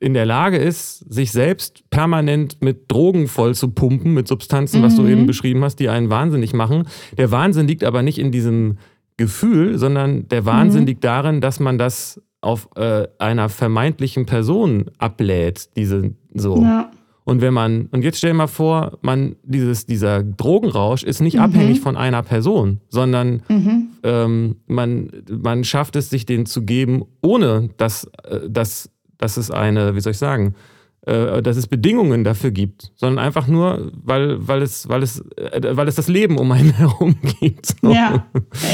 [0.00, 4.84] in der Lage ist, sich selbst permanent mit Drogen voll zu pumpen, mit Substanzen, mhm.
[4.84, 5.26] was du eben mhm.
[5.26, 6.88] beschrieben hast, die einen wahnsinnig machen.
[7.16, 8.78] Der Wahnsinn liegt aber nicht in diesem
[9.18, 10.86] Gefühl, sondern der Wahnsinn mhm.
[10.86, 16.62] liegt darin, dass man das auf äh, einer vermeintlichen Person ablädt, diese so.
[16.62, 16.90] Ja.
[17.30, 21.36] Und wenn man, und jetzt stell dir mal vor, man, dieses, dieser Drogenrausch ist nicht
[21.36, 21.42] mhm.
[21.42, 23.90] abhängig von einer Person, sondern mhm.
[24.02, 29.52] ähm, man, man schafft es, sich den zu geben, ohne dass, äh, dass, dass es
[29.52, 30.56] eine, wie soll ich sagen,
[31.02, 35.76] äh, dass es Bedingungen dafür gibt, sondern einfach nur, weil, weil, es, weil, es, äh,
[35.76, 37.76] weil es das Leben um einen herum gibt.
[37.80, 37.92] So.
[37.92, 38.26] Ja,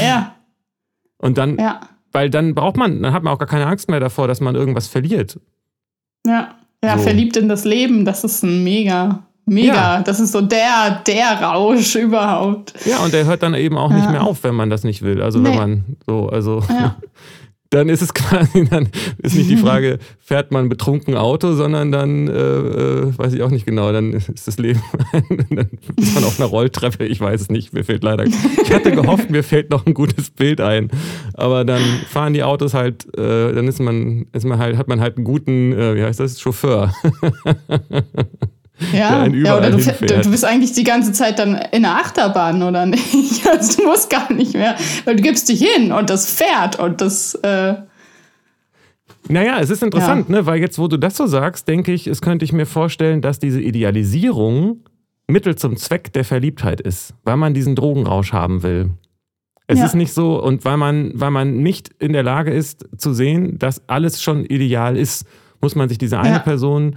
[0.03, 0.35] ja.
[1.19, 1.81] Und dann, ja.
[2.11, 4.55] weil dann braucht man, dann hat man auch gar keine Angst mehr davor, dass man
[4.55, 5.39] irgendwas verliert.
[6.25, 6.55] Ja.
[6.87, 7.03] Ja, so.
[7.03, 9.73] verliebt in das Leben, das ist ein mega, mega.
[9.73, 10.01] Ja.
[10.01, 12.73] Das ist so der, der Rausch überhaupt.
[12.85, 13.97] Ja, und der hört dann eben auch ja.
[13.97, 15.21] nicht mehr auf, wenn man das nicht will.
[15.21, 15.49] Also nee.
[15.49, 16.95] wenn man so, also ja.
[17.69, 18.89] dann ist es quasi, dann
[19.19, 23.49] ist nicht die Frage, fährt man betrunken Auto, sondern dann, äh, äh, weiß ich auch
[23.49, 24.81] nicht genau, dann ist das Leben,
[25.49, 28.91] dann ist man auf einer Rolltreppe, ich weiß es nicht, mir fehlt leider, ich hatte
[28.91, 30.89] gehofft, mir fällt noch ein gutes Bild ein,
[31.33, 34.99] aber dann fahren die Autos halt, äh, dann ist man, ist man halt, hat man
[34.99, 36.93] halt einen guten, äh, wie heißt das, Chauffeur.
[38.93, 42.85] Ja, ja oder du, du, bist eigentlich die ganze Zeit dann in der Achterbahn, oder
[42.85, 43.45] nicht?
[43.47, 44.75] Also du musst gar nicht mehr,
[45.05, 47.33] weil du gibst dich hin und das fährt und das.
[47.35, 47.75] Äh
[49.29, 50.35] naja, es ist interessant, ja.
[50.35, 50.45] ne?
[50.45, 53.39] weil jetzt, wo du das so sagst, denke ich, es könnte ich mir vorstellen, dass
[53.39, 54.81] diese Idealisierung
[55.27, 58.91] Mittel zum Zweck der Verliebtheit ist, weil man diesen Drogenrausch haben will.
[59.67, 59.85] Es ja.
[59.85, 63.59] ist nicht so, und weil man, weil man nicht in der Lage ist zu sehen,
[63.59, 65.25] dass alles schon ideal ist,
[65.61, 66.39] muss man sich diese eine ja.
[66.39, 66.95] Person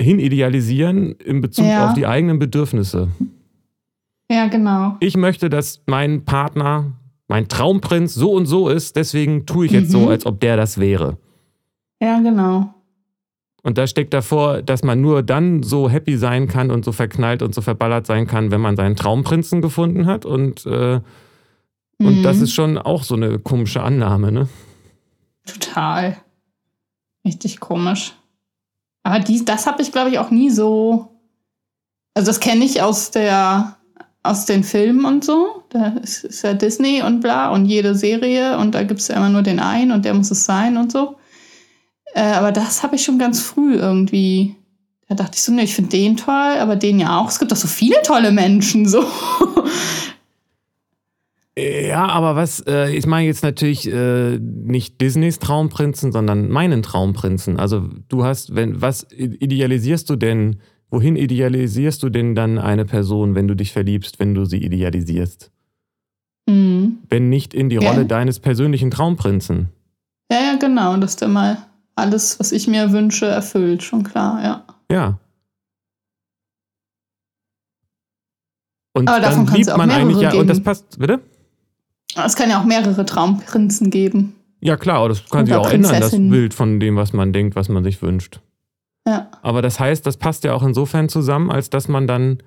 [0.00, 1.88] hinidealisieren in Bezug ja.
[1.88, 3.08] auf die eigenen Bedürfnisse.
[4.30, 4.96] Ja, genau.
[5.00, 6.92] Ich möchte, dass mein Partner,
[7.28, 9.92] mein Traumprinz so und so ist, deswegen tue ich jetzt mhm.
[9.92, 11.16] so, als ob der das wäre.
[12.00, 12.74] Ja, genau.
[13.62, 17.42] Und da steckt davor, dass man nur dann so happy sein kann und so verknallt
[17.42, 20.24] und so verballert sein kann, wenn man seinen Traumprinzen gefunden hat.
[20.24, 21.00] Und, äh,
[21.98, 22.06] mhm.
[22.06, 24.48] und das ist schon auch so eine komische Annahme, ne?
[25.44, 26.16] Total.
[27.26, 28.14] Richtig komisch.
[29.02, 31.08] Aber dies, das habe ich, glaube ich, auch nie so.
[32.14, 33.78] Also, das kenne ich aus der
[34.22, 35.62] aus den Filmen und so.
[35.70, 39.16] Da ist, ist, ja Disney und bla und jede Serie und da gibt es ja
[39.16, 41.16] immer nur den einen und der muss es sein und so.
[42.14, 44.56] Äh, aber das habe ich schon ganz früh irgendwie.
[45.08, 47.28] Da dachte ich so, ne, ich finde den toll, aber den ja auch.
[47.28, 49.04] Es gibt doch so viele tolle Menschen so.
[51.58, 57.58] Ja, aber was, äh, ich meine jetzt natürlich äh, nicht Disneys Traumprinzen, sondern meinen Traumprinzen.
[57.58, 63.34] Also du hast, wenn, was idealisierst du denn, wohin idealisierst du denn dann eine Person,
[63.34, 65.50] wenn du dich verliebst, wenn du sie idealisierst?
[66.48, 66.98] Mhm.
[67.08, 67.90] Wenn nicht in die ja.
[67.90, 69.70] Rolle deines persönlichen Traumprinzen.
[70.30, 70.96] Ja, ja, genau.
[70.98, 71.58] Dass der mal
[71.96, 74.64] alles, was ich mir wünsche, erfüllt, schon klar, ja.
[74.90, 75.18] Ja.
[78.92, 81.20] Und Aber dann liebt man eigentlich ja, und das passt, bitte?
[82.14, 84.34] Es kann ja auch mehrere Traumprinzen geben.
[84.60, 87.54] Ja, klar, aber das kann sich auch ändern, das Bild von dem, was man denkt,
[87.54, 88.40] was man sich wünscht.
[89.06, 89.30] Ja.
[89.42, 92.38] Aber das heißt, das passt ja auch insofern zusammen, als dass man dann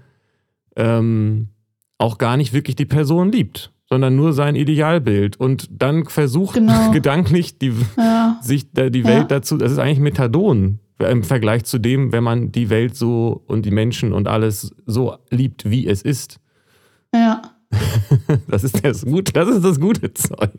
[0.76, 1.48] ähm,
[1.98, 6.92] auch gar nicht wirklich die Person liebt, sondern nur sein Idealbild und dann versucht genau.
[6.92, 8.38] gedanklich die, ja.
[8.42, 9.24] sich die Welt ja.
[9.24, 13.66] dazu, das ist eigentlich Methadon im Vergleich zu dem, wenn man die Welt so und
[13.66, 16.40] die Menschen und alles so liebt, wie es ist.
[17.14, 17.42] Ja.
[18.48, 20.52] Das ist das gute, das ist das gute Zeug.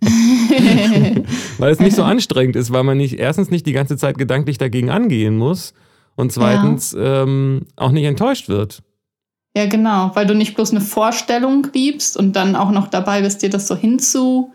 [1.58, 4.58] weil es nicht so anstrengend ist, weil man nicht erstens nicht die ganze Zeit gedanklich
[4.58, 5.74] dagegen angehen muss
[6.16, 7.22] und zweitens ja.
[7.22, 8.82] ähm, auch nicht enttäuscht wird.
[9.56, 13.42] Ja, genau, weil du nicht bloß eine Vorstellung liebst und dann auch noch dabei bist,
[13.42, 14.52] dir das so hinzu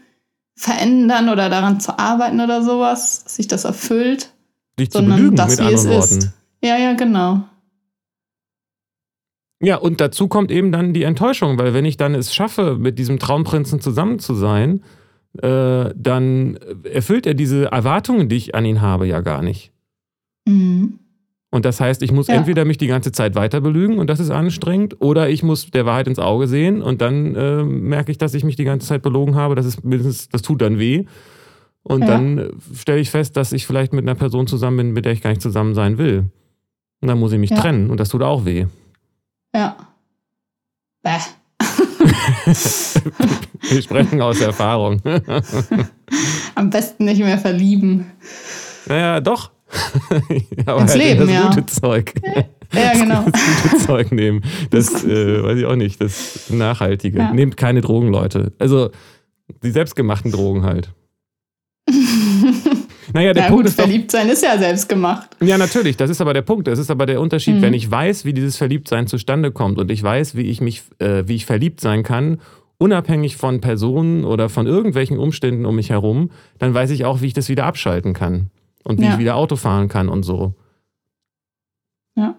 [0.56, 4.34] verändern oder daran zu arbeiten oder sowas, dass sich das erfüllt.
[4.78, 6.18] Dich zu belügen, das, mit anderen Worten.
[6.18, 6.32] Ist.
[6.62, 7.44] Ja, ja, genau.
[9.62, 12.98] Ja, und dazu kommt eben dann die Enttäuschung, weil wenn ich dann es schaffe, mit
[12.98, 14.84] diesem Traumprinzen zusammen zu sein,
[15.42, 19.72] äh, dann erfüllt er diese Erwartungen, die ich an ihn habe, ja gar nicht.
[20.48, 21.00] Mhm.
[21.52, 22.36] Und das heißt, ich muss Ja.
[22.36, 25.86] entweder mich die ganze Zeit weiter belügen und das ist anstrengend, oder ich muss der
[25.86, 29.02] Wahrheit ins Auge sehen und dann äh, merke ich, dass ich mich die ganze Zeit
[29.02, 29.56] belogen habe.
[29.56, 31.06] Das ist mindestens, das tut dann weh.
[31.84, 32.08] Und Ja.
[32.18, 35.22] dann stelle ich fest, dass ich vielleicht mit einer Person zusammen bin, mit der ich
[35.22, 36.26] gar nicht zusammen sein will.
[37.02, 37.58] Und dann muss ich mich Ja.
[37.58, 38.68] trennen und das tut auch weh.
[39.54, 39.78] Ja.
[41.04, 41.20] Bäh.
[43.62, 45.02] Wir sprechen aus Erfahrung.
[46.56, 48.12] Am besten nicht mehr verlieben.
[48.88, 49.52] naja, doch.
[50.66, 51.48] Aber Ins halt Leben, das ja.
[51.48, 52.14] gute Zeug.
[52.74, 53.26] Ja, genau.
[53.32, 54.44] Das gute Zeug nehmen.
[54.72, 56.02] Das äh, weiß ich auch nicht.
[56.02, 57.20] Das Nachhaltige.
[57.20, 57.34] Ja.
[57.34, 58.54] Nehmt keine Drogen, Leute.
[58.60, 58.90] Also
[59.64, 60.94] die selbstgemachten Drogen halt.
[63.14, 65.30] Naja, der Na Punkt gut, ist doch, verliebt sein ist ja selbst gemacht.
[65.42, 66.68] Ja, natürlich, das ist aber der Punkt.
[66.68, 67.62] Das ist aber der Unterschied, Mhm.
[67.62, 71.24] wenn ich weiß, wie dieses Verliebtsein zustande kommt und ich weiß, wie ich mich, äh,
[71.28, 72.40] wie ich verliebt sein kann,
[72.78, 77.28] unabhängig von Personen oder von irgendwelchen Umständen um mich herum, dann weiß ich auch, wie
[77.28, 78.52] ich das wieder abschalten kann
[78.84, 79.14] und wie Ja.
[79.14, 80.54] ich wieder Auto fahren kann und so.
[82.16, 82.36] Ja.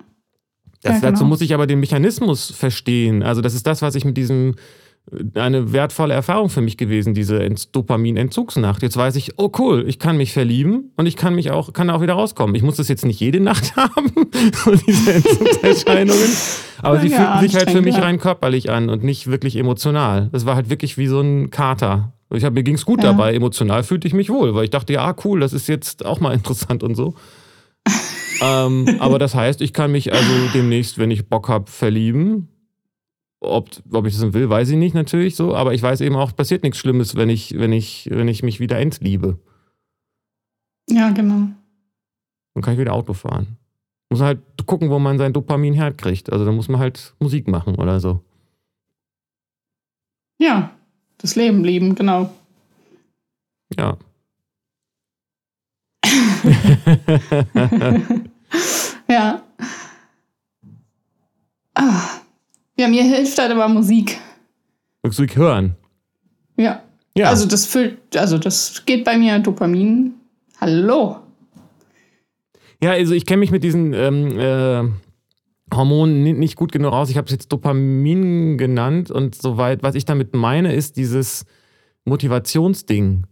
[0.83, 1.11] Das, Ja, genau.
[1.13, 3.23] Dazu muss ich aber den Mechanismus verstehen.
[3.23, 4.55] Also das ist das, was ich mit diesem
[5.35, 8.81] eine wertvolle Erfahrung für mich gewesen, diese Ent- Dopaminentzugsnacht.
[8.83, 11.91] Jetzt weiß ich, oh cool, ich kann mich verlieben und ich kann mich auch, kann
[11.91, 12.55] auch wieder rauskommen.
[12.55, 14.13] Ich muss das jetzt nicht jede Nacht haben,
[14.87, 16.29] diese Entzugserscheinungen.
[16.83, 20.29] Aber sie Ja, fühlten sich halt für mich rein körperlich an und nicht wirklich emotional.
[20.33, 22.13] Das war halt wirklich wie so ein Kater.
[22.33, 23.11] Ich hab, mir ging's gut Ja.
[23.11, 26.21] dabei, emotional fühlte ich mich wohl, weil ich dachte, ja, cool, das ist jetzt auch
[26.21, 27.15] mal interessant und so.
[28.43, 32.49] ähm, aber das heißt, ich kann mich also demnächst, wenn ich Bock habe, verlieben.
[33.41, 36.37] Ob, ob ich das will, weiß ich nicht natürlich so, aber ich weiß eben auch,
[36.37, 39.39] passiert nichts Schlimmes, wenn ich, wenn ich, wenn ich mich wieder entliebe.
[40.91, 41.49] Ja, genau.
[42.55, 43.57] Dann kann ich wieder Auto fahren.
[44.11, 46.31] Muss halt gucken, wo man sein Dopamin herkriegt.
[46.33, 48.23] Also da muss man halt Musik machen oder so.
[50.39, 50.73] Ja,
[51.19, 52.31] das Leben lieben, genau.
[53.79, 53.97] Ja.
[59.09, 59.43] ja.
[61.75, 62.20] Ah.
[62.81, 64.19] Ja, mir hilft halt aber Musik.
[65.03, 65.77] Musik hören.
[66.57, 66.83] Ja.
[67.15, 67.29] Ja.
[67.29, 70.15] Also das füllt, also das geht bei mir Dopamin.
[70.59, 71.19] Hallo.
[72.83, 74.89] Ja, also ich kenne mich mit diesen ähm, äh,
[75.75, 77.11] Hormonen ni- nicht gut genug aus.
[77.11, 81.45] Ich habe es jetzt Dopamin genannt und soweit, was ich damit meine, ist dieses
[82.07, 83.27] Motivationsding.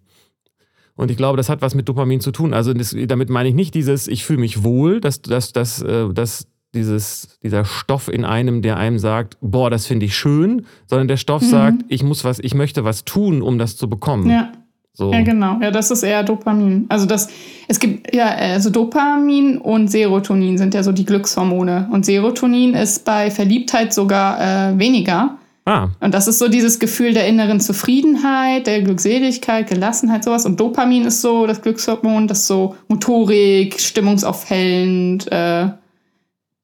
[0.95, 2.53] Und ich glaube, das hat was mit Dopamin zu tun.
[2.53, 6.13] Also das, damit meine ich nicht dieses, ich fühle mich wohl, dass, dass, dass, äh,
[6.13, 11.09] dass dieses, dieser Stoff in einem, der einem sagt, boah, das finde ich schön, sondern
[11.09, 11.47] der Stoff Mhm.
[11.47, 14.29] sagt, ich muss was, ich möchte was tun, um das zu bekommen.
[14.31, 14.53] Ja.
[14.93, 15.13] So.
[15.13, 15.59] Ja, genau.
[15.61, 16.87] Ja, das ist eher Dopamin.
[16.89, 17.29] Also das,
[17.69, 21.89] es gibt ja, also Dopamin und Serotonin sind ja so die Glückshormone.
[21.93, 24.41] Und Serotonin ist bei Verliebtheit sogar
[24.73, 25.39] äh, weniger.
[25.67, 30.45] Ah, Und das ist so dieses Gefühl der inneren Zufriedenheit, der Glückseligkeit, Gelassenheit, sowas.
[30.47, 35.69] Und Dopamin ist so das Glückshormon, das so Motorik, stimmungsaufhellend, äh,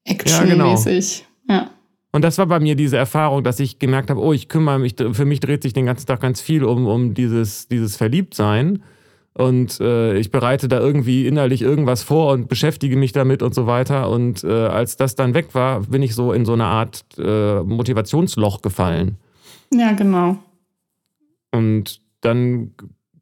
[0.05, 1.25] actionmäßig.
[1.49, 1.69] Ja,
[2.11, 4.95] Und das war bei mir diese Erfahrung, dass ich gemerkt habe, oh, ich kümmere mich,
[5.11, 8.81] für mich dreht sich den ganzen Tag ganz viel um, um dieses, dieses Verliebtsein.
[9.37, 13.67] Und äh, ich bereite da irgendwie innerlich irgendwas vor und beschäftige mich damit und so
[13.67, 14.09] weiter.
[14.09, 17.61] Und äh, als das dann weg war, bin ich so in so eine Art äh,
[17.61, 19.17] Motivationsloch gefallen.
[19.73, 20.37] ja genau.
[21.51, 22.71] Und dann,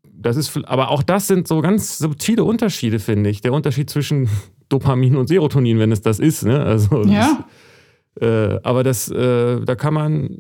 [0.03, 3.41] das ist, aber auch das sind so ganz subtile Unterschiede, finde ich.
[3.41, 4.29] Der Unterschied zwischen
[4.70, 6.43] Dopamin und Serotonin, wenn es das ist.
[6.45, 6.61] Ne?
[6.64, 7.45] Also, Ja.
[8.16, 10.38] Das, äh, aber das, äh, da kann man,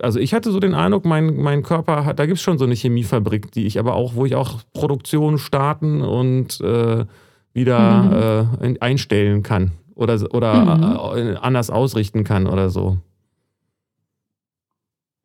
[0.00, 2.64] also ich hatte so den Eindruck, mein, mein Körper hat, da gibt es schon so
[2.64, 7.04] eine Chemiefabrik, die ich aber auch, wo ich auch Produktion starten und äh,
[7.52, 12.98] wieder äh, in- einstellen kann oder, oder äh, anders ausrichten kann oder so.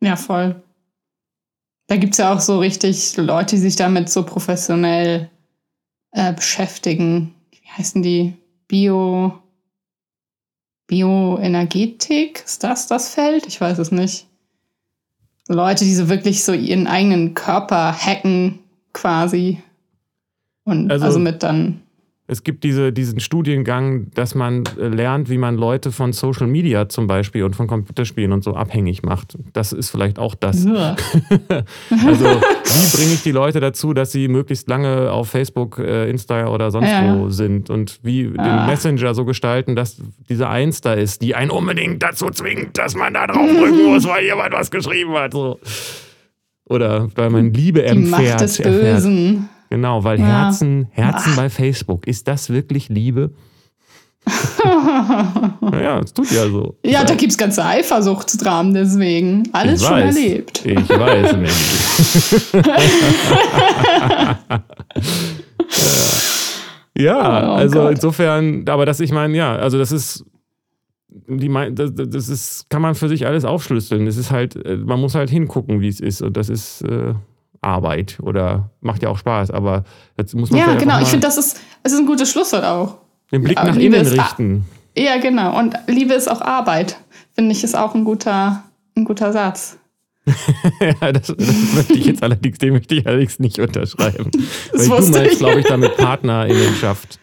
[0.01, 0.55] Ja, voll.
[1.87, 5.29] Da gibt es ja auch so richtig Leute, die sich damit so professionell
[6.11, 7.33] äh, beschäftigen.
[7.79, 8.33] Heißen die?
[8.67, 9.39] Bio.
[10.87, 12.43] Bioenergetik?
[12.45, 13.45] Ist das das Feld?
[13.47, 14.27] Ich weiß es nicht.
[15.47, 18.59] Leute, die so wirklich so ihren eigenen Körper hacken,
[18.93, 19.61] quasi.
[20.65, 21.81] Und Also- also, mit dann.
[22.31, 26.87] Es gibt diese, diesen Studiengang, dass man äh, lernt, wie man Leute von Social Media
[26.87, 29.35] zum Beispiel und von Computerspielen und so abhängig macht.
[29.53, 30.63] Das ist vielleicht auch das.
[30.63, 30.95] Uah.
[32.05, 36.47] Also, wie bringe ich die Leute dazu, dass sie möglichst lange auf Facebook, äh, Insta
[36.49, 37.17] oder sonst Ja.
[37.17, 38.67] wo sind und wie den Ah.
[38.67, 39.97] Messenger so gestalten, dass
[40.29, 44.23] diese Eins da ist, die einen unbedingt dazu zwingt, dass man da draufdrücken muss, weil
[44.25, 45.31] jemand was geschrieben hat.
[45.33, 45.59] So.
[46.65, 48.09] Oder weil man Liebe Die erfährt.
[48.09, 49.03] Macht des erfährt.
[49.69, 50.25] Genau, weil Ja.
[50.45, 53.31] Herzen, Herzen bei Facebook, ist das wirklich Liebe?
[55.61, 56.77] naja, es tut ja so.
[56.85, 59.43] Ja, da gibt es ganze Eifersuchtsdramen deswegen.
[59.53, 60.15] Alles Ich schon weiß.
[60.15, 60.65] erlebt.
[60.65, 61.49] Ich weiß, Mandy.
[66.97, 67.91] ja, Oh also Gott.
[67.93, 70.25] insofern, aber das, ich meine, ja, also das ist,
[71.09, 74.07] die, das, das ist, kann man für sich alles aufschlüsseln.
[74.07, 76.21] Es ist halt, äh, man muss halt hingucken, wie es ist.
[76.21, 77.13] Und das ist äh,
[77.61, 79.83] Arbeit oder macht ja auch Spaß, aber
[80.17, 80.99] jetzt muss man Ja, genau.
[81.01, 82.97] Ich finde, das ist, das ist ein gutes Schlusswort auch.
[83.31, 84.65] den Blick ja, nach Liebe innen ist- richten.
[84.97, 85.57] Ja, genau.
[85.57, 86.97] Und Liebe ist auch Arbeit.
[87.33, 88.63] Finde ich, ist auch ein guter,
[88.97, 89.77] ein guter Satz.
[91.01, 94.29] ja, das, das möchte ich jetzt allerdings, den möchte ich allerdings nicht unterschreiben.
[94.73, 95.39] Das Weil du meinst, ich.
[95.39, 97.19] glaube ich, damit Partnerinnenschaft.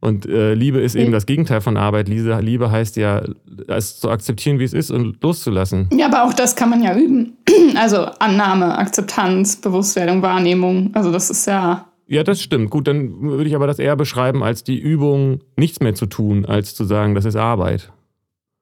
[0.00, 1.12] Und äh, Liebe ist eben Ja.
[1.12, 2.08] das Gegenteil von Arbeit.
[2.08, 3.22] Liebe, heißt ja,
[3.66, 5.88] es zu akzeptieren, wie es ist und loszulassen.
[5.96, 7.36] Ja, aber auch das kann man ja üben.
[7.76, 10.90] Also Annahme, Akzeptanz, Bewusstwerdung, Wahrnehmung.
[10.94, 11.86] Also das ist ja.
[12.06, 12.70] Ja, das stimmt.
[12.70, 16.46] Gut, dann würde ich aber das eher beschreiben als die Übung, nichts mehr zu tun,
[16.46, 17.90] als zu sagen, das ist Arbeit.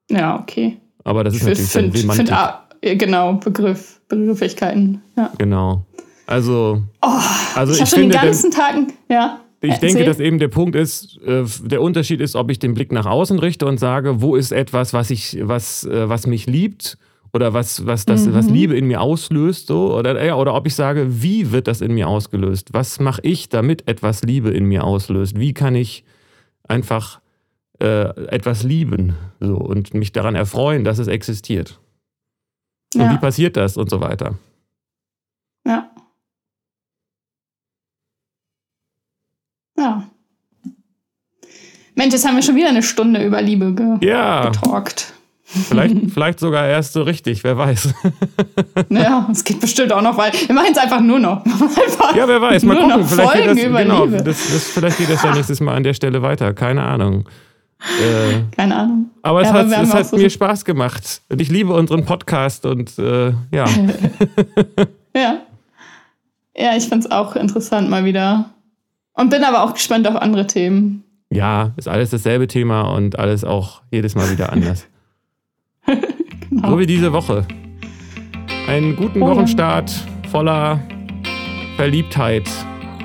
[0.09, 0.77] Ja, okay.
[1.03, 2.27] Aber das ist Ich natürlich dann finde, Semantik.
[2.27, 2.29] find,
[2.83, 5.01] ja, genau, Begriff, Begrifflichkeiten.
[5.15, 5.31] Ja.
[5.37, 5.85] Genau.
[6.27, 7.07] Also, Oh,
[7.55, 8.87] also ich ich, habe schon den finde, ganzen Tagen.
[9.09, 9.39] Ja.
[9.65, 9.89] Ich Erzähl.
[9.89, 13.05] denke, dass eben der Punkt ist, äh, der Unterschied ist, ob ich den Blick nach
[13.05, 16.97] außen richte und sage, wo ist etwas, was ich, was, äh, was mich liebt
[17.33, 18.33] oder was, was das, Mhm.
[18.33, 21.81] was Liebe in mir auslöst, so oder ja, oder ob ich sage, wie wird das
[21.81, 22.69] in mir ausgelöst?
[22.73, 25.37] Was mache ich, damit etwas Liebe in mir auslöst?
[25.39, 26.03] Wie kann ich
[26.67, 27.19] einfach
[27.81, 31.79] äh, etwas lieben so und mich daran erfreuen, dass es existiert?
[32.95, 33.17] Und wie Ja.
[33.17, 34.37] passiert das und so weiter?
[35.67, 35.89] ja.
[39.77, 40.09] Ja.
[41.95, 45.13] Mensch, jetzt haben wir schon wieder eine Stunde über Liebe ge Ja, getalkt.
[45.45, 47.93] vielleicht, vielleicht sogar erst so richtig, wer weiß.
[48.89, 51.43] Ja, es geht bestimmt auch noch, weil wir machen es einfach nur noch.
[51.45, 52.89] Einfach Ja, wer weiß, mal gucken.
[53.01, 54.17] noch Vielleicht geht, Folgen das, über genau, Liebe.
[54.23, 56.53] das, das, vielleicht geht das ja nächstes Mal an der Stelle weiter.
[56.53, 57.27] Keine Ahnung.
[57.79, 59.09] Äh, Keine Ahnung.
[59.21, 61.21] aber es Ja, hat, aber es hat so- mir Spaß gemacht.
[61.29, 63.65] Und ich liebe unseren Podcast und äh, ja.
[65.15, 65.37] Ja.
[66.57, 68.49] Ja, ich find's auch interessant mal wieder.
[69.13, 71.03] Und bin aber auch gespannt auf andere Themen.
[71.35, 74.87] Ja, ist alles dasselbe Thema und alles auch jedes Mal wieder anders.
[75.85, 76.01] Genau.
[76.69, 77.45] So wie diese Woche.
[78.67, 79.27] Einen guten Oh.
[79.27, 79.91] Wochenstart
[80.31, 80.79] voller
[81.75, 82.49] Verliebtheit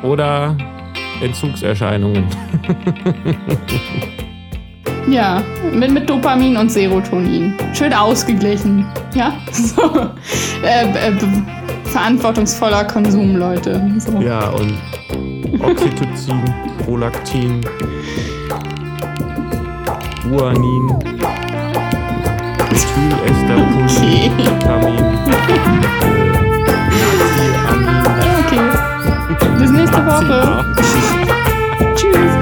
[0.02, 0.56] oder
[1.20, 2.24] Entzugserscheinungen.
[5.08, 7.54] Ja, mit, mit Dopamin und Serotonin.
[7.72, 8.86] Schön ausgeglichen.
[9.14, 9.82] Ja, so.
[10.62, 11.12] Äh, äh,
[11.84, 13.82] verantwortungsvoller Konsum, Leute.
[13.98, 14.20] So.
[14.20, 14.74] Ja, und
[15.60, 16.42] Oxytocin,
[16.84, 17.60] Prolaktin,
[20.28, 20.86] Guanin,
[22.70, 25.82] Methylester, Polivitamin, Natriamin.
[28.40, 28.64] Okay,
[29.58, 30.64] bis nächste Woche.
[31.94, 32.39] Tschüss.